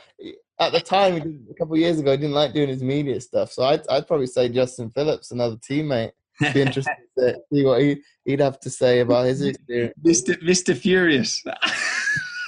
at 0.59 0.73
the 0.73 0.81
time, 0.81 1.47
a 1.51 1.55
couple 1.55 1.75
of 1.75 1.81
years 1.81 1.99
ago, 1.99 2.12
he 2.12 2.16
didn't 2.16 2.35
like 2.35 2.53
doing 2.53 2.69
his 2.69 2.83
media 2.83 3.21
stuff. 3.21 3.53
So 3.53 3.64
I'd, 3.64 3.87
I'd 3.88 4.07
probably 4.07 4.27
say 4.27 4.49
Justin 4.49 4.90
Phillips, 4.90 5.31
another 5.31 5.57
teammate. 5.57 6.12
Be 6.40 6.61
interested 6.61 6.95
to 7.19 7.35
see 7.53 7.64
what 7.64 7.81
he, 7.81 8.03
he'd 8.25 8.40
have 8.40 8.61
to 8.61 8.71
say 8.71 9.01
about 9.01 9.27
his 9.27 9.42
experience. 9.42 9.95
Mr. 10.05 10.42
Mr. 10.42 10.77
Furious. 10.77 11.42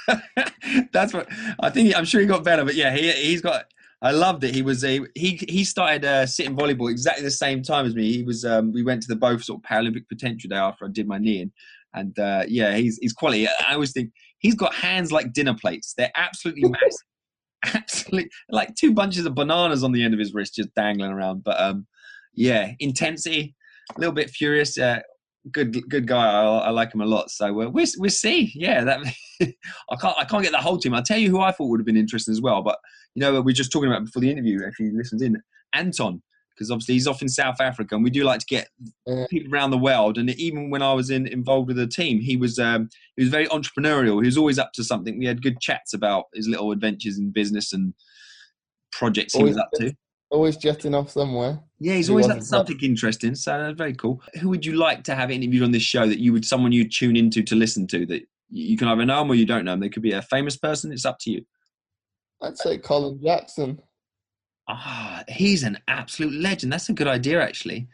That's 0.91 1.13
what 1.13 1.27
I 1.59 1.69
think. 1.69 1.95
I'm 1.97 2.05
sure 2.05 2.21
he 2.21 2.27
got 2.27 2.43
better, 2.43 2.63
but 2.63 2.75
yeah, 2.75 2.95
he 2.95 3.11
he's 3.11 3.41
got 3.41 3.65
I 4.01 4.11
loved 4.11 4.43
it. 4.43 4.53
He 4.53 4.61
was 4.61 4.83
a 4.83 5.01
he 5.15 5.43
he 5.49 5.63
started 5.63 6.05
uh, 6.05 6.27
sitting 6.27 6.55
volleyball 6.55 6.91
exactly 6.91 7.23
the 7.23 7.31
same 7.31 7.63
time 7.63 7.87
as 7.87 7.95
me. 7.95 8.11
He 8.11 8.23
was 8.23 8.45
um, 8.45 8.71
we 8.71 8.83
went 8.83 9.01
to 9.03 9.07
the 9.07 9.15
both 9.15 9.43
sort 9.43 9.59
of 9.59 9.69
Paralympic 9.69 10.07
potential 10.07 10.49
day 10.49 10.55
after 10.55 10.85
I 10.85 10.89
did 10.89 11.07
my 11.07 11.17
knee 11.17 11.49
and 11.93 12.17
uh, 12.19 12.43
yeah, 12.47 12.75
he's 12.75 12.97
he's 12.97 13.13
quality. 13.13 13.47
I 13.47 13.73
always 13.73 13.91
think 13.91 14.11
he's 14.39 14.55
got 14.55 14.73
hands 14.73 15.11
like 15.11 15.33
dinner 15.33 15.53
plates. 15.53 15.93
They're 15.97 16.11
absolutely 16.15 16.63
massive, 16.69 17.07
absolutely 17.65 18.29
like 18.49 18.75
two 18.75 18.93
bunches 18.93 19.25
of 19.25 19.35
bananas 19.35 19.83
on 19.83 19.91
the 19.91 20.03
end 20.03 20.13
of 20.13 20.19
his 20.19 20.33
wrist 20.33 20.55
just 20.55 20.73
dangling 20.75 21.11
around. 21.11 21.43
But 21.43 21.59
um, 21.59 21.87
yeah, 22.33 22.71
intensity, 22.79 23.55
a 23.95 23.99
little 23.99 24.13
bit 24.13 24.29
furious. 24.29 24.77
Uh, 24.77 24.99
good 25.51 25.89
good 25.89 26.07
guy. 26.07 26.31
I, 26.31 26.43
I, 26.43 26.69
like 26.69 26.93
him 26.93 27.01
a 27.01 27.05
lot. 27.05 27.31
So 27.31 27.47
uh, 27.47 27.69
we'll 27.69 27.87
we'll 27.97 28.09
see. 28.09 28.51
Yeah, 28.55 28.83
that 28.83 28.99
I 29.41 29.95
can't 29.99 30.17
I 30.17 30.25
can't 30.25 30.43
get 30.43 30.51
the 30.51 30.59
whole 30.59 30.77
team. 30.77 30.93
I'll 30.93 31.03
tell 31.03 31.17
you 31.17 31.29
who 31.29 31.41
I 31.41 31.51
thought 31.51 31.67
would 31.67 31.79
have 31.79 31.85
been 31.85 31.97
interesting 31.97 32.31
as 32.31 32.41
well. 32.41 32.61
But 32.61 32.77
you 33.15 33.21
know, 33.21 33.41
we 33.41 33.51
are 33.51 33.55
just 33.55 33.71
talking 33.71 33.89
about 33.89 34.05
before 34.05 34.21
the 34.21 34.31
interview. 34.31 34.59
If 34.65 34.79
you 34.79 34.95
listened 34.95 35.21
in, 35.21 35.41
Anton, 35.73 36.21
because 36.59 36.71
obviously 36.71 36.95
he's 36.95 37.07
off 37.07 37.21
in 37.21 37.29
South 37.29 37.61
Africa, 37.61 37.95
and 37.95 38.03
we 38.03 38.09
do 38.09 38.25
like 38.25 38.41
to 38.41 38.45
get 38.45 38.67
people 39.29 39.53
around 39.53 39.71
the 39.71 39.77
world. 39.77 40.17
And 40.17 40.29
even 40.31 40.69
when 40.69 40.81
I 40.81 40.91
was 40.91 41.09
in, 41.09 41.25
involved 41.25 41.69
with 41.69 41.77
the 41.77 41.87
team, 41.87 42.19
he 42.19 42.35
was 42.35 42.59
um, 42.59 42.89
he 43.15 43.23
was 43.23 43.31
very 43.31 43.47
entrepreneurial. 43.47 44.21
He 44.21 44.25
was 44.25 44.37
always 44.37 44.59
up 44.59 44.73
to 44.73 44.83
something. 44.83 45.17
We 45.17 45.25
had 45.25 45.41
good 45.41 45.61
chats 45.61 45.93
about 45.93 46.25
his 46.33 46.49
little 46.49 46.71
adventures 46.71 47.17
in 47.17 47.31
business 47.31 47.71
and 47.71 47.93
projects 48.91 49.35
he 49.35 49.43
was 49.43 49.57
up 49.57 49.69
to. 49.75 49.93
Always 50.31 50.57
jetting 50.57 50.93
off 50.93 51.09
somewhere. 51.09 51.59
Yeah, 51.79 51.93
he's 51.93 52.09
always 52.09 52.27
had 52.27 52.43
something 52.43 52.77
interesting. 52.81 53.35
So 53.35 53.57
that's 53.57 53.77
very 53.77 53.93
cool. 53.93 54.21
Who 54.41 54.49
would 54.49 54.65
you 54.65 54.73
like 54.73 55.03
to 55.05 55.15
have 55.15 55.31
interviewed 55.31 55.63
on 55.63 55.71
this 55.71 55.81
show 55.81 56.07
that 56.07 56.19
you 56.19 56.33
would 56.33 56.45
someone 56.45 56.73
you 56.73 56.87
tune 56.87 57.15
into 57.15 57.41
to 57.41 57.55
listen 57.55 57.87
to 57.87 58.05
that 58.07 58.27
you 58.49 58.77
can 58.77 58.89
either 58.89 59.05
know 59.05 59.19
them 59.19 59.31
or 59.31 59.35
you 59.35 59.45
don't 59.45 59.65
know 59.65 59.71
them? 59.71 59.79
They 59.79 59.89
could 59.89 60.03
be 60.03 60.11
a 60.11 60.21
famous 60.21 60.57
person. 60.57 60.91
It's 60.91 61.05
up 61.05 61.17
to 61.21 61.31
you. 61.31 61.45
I'd 62.41 62.57
say 62.57 62.77
Colin 62.77 63.19
Jackson. 63.23 63.81
Ah, 64.69 65.23
he's 65.27 65.63
an 65.63 65.79
absolute 65.87 66.33
legend. 66.33 66.71
That's 66.71 66.89
a 66.89 66.93
good 66.93 67.07
idea, 67.07 67.41
actually, 67.41 67.87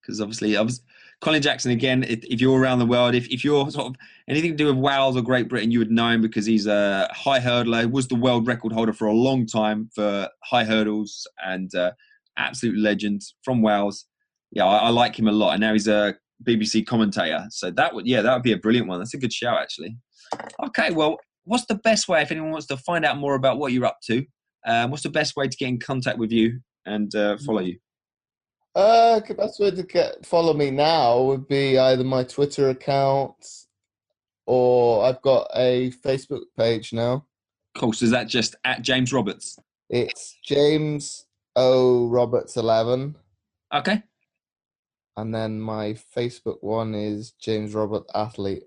because 0.00 0.22
obviously, 0.22 0.56
I 0.56 0.62
was 0.62 0.80
Colin 1.20 1.42
Jackson 1.42 1.70
again. 1.70 2.02
If, 2.02 2.24
if, 2.24 2.40
you're 2.40 2.58
around 2.58 2.78
the 2.78 2.86
world, 2.86 3.14
if, 3.14 3.28
if 3.28 3.44
you're 3.44 3.70
sort 3.70 3.88
of 3.88 3.96
anything 4.26 4.52
to 4.52 4.56
do 4.56 4.66
with 4.66 4.76
Wales 4.76 5.18
or 5.18 5.22
Great 5.22 5.50
Britain, 5.50 5.70
you 5.70 5.78
would 5.80 5.90
know 5.90 6.08
him 6.08 6.22
because 6.22 6.46
he's 6.46 6.66
a 6.66 7.10
high 7.12 7.40
hurdler. 7.40 7.90
Was 7.90 8.08
the 8.08 8.14
world 8.14 8.46
record 8.46 8.72
holder 8.72 8.94
for 8.94 9.06
a 9.06 9.12
long 9.12 9.44
time 9.44 9.90
for 9.94 10.30
high 10.42 10.64
hurdles 10.64 11.26
and 11.44 11.74
uh, 11.74 11.92
absolute 12.38 12.78
legend 12.78 13.22
from 13.42 13.60
Wales. 13.60 14.06
Yeah, 14.50 14.64
I, 14.64 14.86
I, 14.86 14.88
like 14.88 15.18
him 15.18 15.28
a 15.28 15.32
lot, 15.32 15.52
and 15.52 15.60
now 15.60 15.74
he's 15.74 15.88
a 15.88 16.14
BBC 16.42 16.86
commentator. 16.86 17.44
So 17.50 17.70
that 17.72 17.94
would 17.94 18.06
yeah, 18.06 18.22
that 18.22 18.32
would 18.32 18.42
be 18.42 18.52
a 18.52 18.58
brilliant 18.58 18.88
one. 18.88 18.98
That's 18.98 19.14
a 19.14 19.18
good 19.18 19.32
shout, 19.32 19.60
actually. 19.60 19.96
Okay, 20.64 20.90
well, 20.90 21.18
what's 21.44 21.66
the 21.66 21.74
best 21.76 22.08
way 22.08 22.22
if 22.22 22.30
anyone 22.30 22.50
wants 22.50 22.66
to 22.68 22.76
find 22.78 23.04
out 23.04 23.18
more 23.18 23.34
about 23.34 23.58
what 23.58 23.72
you're 23.72 23.84
up 23.84 23.98
to? 24.06 24.24
Um, 24.66 24.90
what's 24.90 25.02
the 25.02 25.10
best 25.10 25.36
way 25.36 25.48
to 25.48 25.56
get 25.56 25.68
in 25.68 25.78
contact 25.78 26.18
with 26.18 26.32
you 26.32 26.60
and 26.86 27.14
uh, 27.14 27.36
follow 27.38 27.60
you? 27.60 27.78
Uh, 28.74 29.20
the 29.20 29.34
best 29.34 29.60
way 29.60 29.70
to 29.70 29.82
get 29.84 30.26
follow 30.26 30.52
me 30.52 30.70
now 30.70 31.22
would 31.22 31.46
be 31.46 31.78
either 31.78 32.02
my 32.02 32.24
Twitter 32.24 32.70
account 32.70 33.36
or 34.46 35.04
I've 35.04 35.22
got 35.22 35.48
a 35.54 35.92
Facebook 36.04 36.42
page 36.56 36.92
now. 36.92 37.24
Cool. 37.76 37.92
So 37.92 38.04
is 38.04 38.10
that 38.10 38.26
just 38.26 38.56
at 38.64 38.82
James 38.82 39.12
Roberts? 39.12 39.58
It's 39.90 40.36
James 40.44 41.26
O 41.54 42.08
Roberts 42.08 42.56
eleven. 42.56 43.16
Okay. 43.72 44.02
And 45.16 45.32
then 45.32 45.60
my 45.60 45.96
Facebook 46.16 46.58
one 46.60 46.94
is 46.94 47.32
James 47.40 47.74
Robert 47.74 48.04
Athlete. 48.14 48.64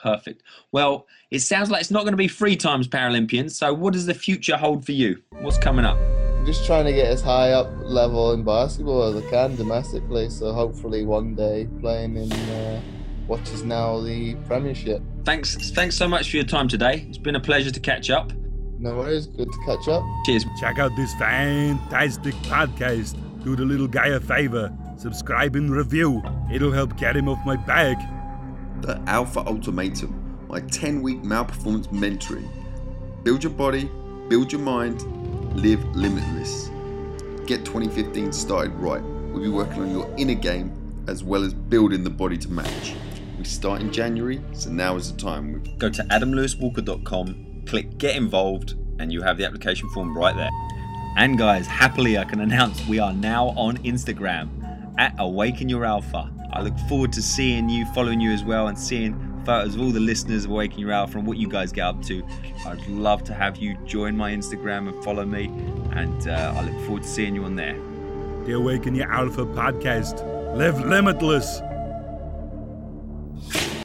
Perfect. 0.00 0.42
Well, 0.72 1.06
it 1.30 1.40
sounds 1.40 1.70
like 1.70 1.80
it's 1.80 1.90
not 1.90 2.02
going 2.02 2.12
to 2.12 2.18
be 2.18 2.28
three 2.28 2.56
times 2.56 2.88
Paralympians. 2.88 3.52
So, 3.52 3.72
what 3.72 3.92
does 3.92 4.06
the 4.06 4.14
future 4.14 4.56
hold 4.56 4.84
for 4.84 4.92
you? 4.92 5.22
What's 5.40 5.58
coming 5.58 5.84
up? 5.84 5.98
I'm 6.36 6.46
just 6.46 6.64
trying 6.66 6.84
to 6.86 6.92
get 6.92 7.06
as 7.06 7.20
high 7.20 7.52
up 7.52 7.68
level 7.80 8.32
in 8.32 8.44
basketball 8.44 9.02
as 9.02 9.24
I 9.24 9.30
can 9.30 9.56
domestically. 9.56 10.30
So, 10.30 10.52
hopefully, 10.52 11.04
one 11.04 11.34
day 11.34 11.68
playing 11.80 12.16
in 12.16 12.32
uh, 12.32 12.80
what 13.26 13.40
is 13.50 13.64
now 13.64 14.00
the 14.00 14.34
Premiership. 14.46 15.02
Thanks. 15.24 15.70
Thanks 15.72 15.96
so 15.96 16.08
much 16.08 16.30
for 16.30 16.36
your 16.36 16.46
time 16.46 16.68
today. 16.68 17.06
It's 17.08 17.18
been 17.18 17.36
a 17.36 17.40
pleasure 17.40 17.70
to 17.70 17.80
catch 17.80 18.10
up. 18.10 18.32
No 18.78 18.94
worries. 18.94 19.26
Good 19.26 19.50
to 19.50 19.58
catch 19.66 19.88
up. 19.88 20.04
Cheers. 20.24 20.46
Check 20.60 20.78
out 20.78 20.92
this 20.96 21.12
fantastic 21.14 22.34
podcast 22.46 23.16
do 23.44 23.56
the 23.56 23.64
little 23.64 23.88
guy 23.88 24.08
a 24.08 24.20
favor, 24.20 24.70
subscribe 24.96 25.56
and 25.56 25.70
review. 25.70 26.22
It'll 26.52 26.72
help 26.72 26.96
get 26.96 27.16
him 27.16 27.28
off 27.28 27.44
my 27.46 27.56
back. 27.56 27.96
The 28.80 29.00
Alpha 29.06 29.40
Ultimatum, 29.40 30.46
my 30.48 30.60
10 30.60 31.02
week 31.02 31.22
malperformance 31.22 31.88
mentoring. 31.88 32.48
Build 33.24 33.42
your 33.42 33.52
body, 33.52 33.90
build 34.28 34.52
your 34.52 34.60
mind, 34.60 35.02
live 35.56 35.84
limitless. 35.96 36.70
Get 37.46 37.64
2015 37.64 38.32
started 38.32 38.72
right. 38.74 39.02
We'll 39.02 39.42
be 39.42 39.48
working 39.48 39.82
on 39.82 39.90
your 39.90 40.12
inner 40.16 40.34
game 40.34 40.72
as 41.08 41.24
well 41.24 41.42
as 41.42 41.54
building 41.54 42.04
the 42.04 42.10
body 42.10 42.38
to 42.38 42.50
match. 42.50 42.94
We 43.38 43.44
start 43.44 43.80
in 43.80 43.92
January, 43.92 44.40
so 44.52 44.70
now 44.70 44.96
is 44.96 45.12
the 45.12 45.18
time. 45.18 45.62
Go 45.78 45.88
to 45.90 46.02
adamlewiswalker.com, 46.04 47.64
click 47.66 47.98
get 47.98 48.16
involved, 48.16 48.74
and 48.98 49.12
you 49.12 49.22
have 49.22 49.38
the 49.38 49.44
application 49.44 49.88
form 49.90 50.16
right 50.16 50.36
there. 50.36 50.50
And 51.16 51.36
guys, 51.36 51.66
happily 51.66 52.18
I 52.18 52.24
can 52.24 52.40
announce 52.40 52.86
we 52.86 52.98
are 52.98 53.12
now 53.12 53.48
on 53.48 53.78
Instagram 53.78 54.94
at 54.98 55.14
Awaken 55.18 55.68
Your 55.68 55.84
Alpha. 55.84 56.30
I 56.52 56.62
look 56.62 56.78
forward 56.88 57.12
to 57.14 57.22
seeing 57.22 57.68
you, 57.68 57.84
following 57.86 58.20
you 58.20 58.32
as 58.32 58.44
well, 58.44 58.68
and 58.68 58.78
seeing 58.78 59.14
photos 59.44 59.74
of 59.74 59.80
all 59.80 59.90
the 59.90 60.00
listeners 60.00 60.44
of 60.44 60.50
Awaken 60.50 60.78
Your 60.78 60.92
Alpha 60.92 61.18
and 61.18 61.26
what 61.26 61.38
you 61.38 61.48
guys 61.48 61.72
get 61.72 61.84
up 61.84 62.02
to. 62.04 62.22
I'd 62.66 62.86
love 62.88 63.24
to 63.24 63.34
have 63.34 63.56
you 63.56 63.76
join 63.84 64.16
my 64.16 64.30
Instagram 64.30 64.88
and 64.88 65.04
follow 65.04 65.24
me, 65.24 65.46
and 65.92 66.28
uh, 66.28 66.54
I 66.56 66.62
look 66.62 66.84
forward 66.84 67.02
to 67.02 67.08
seeing 67.08 67.34
you 67.34 67.44
on 67.44 67.56
there. 67.56 67.78
The 68.44 68.54
Awaken 68.54 68.94
Your 68.94 69.10
Alpha 69.12 69.44
podcast. 69.44 70.24
Live 70.56 70.80
limitless. 70.84 71.60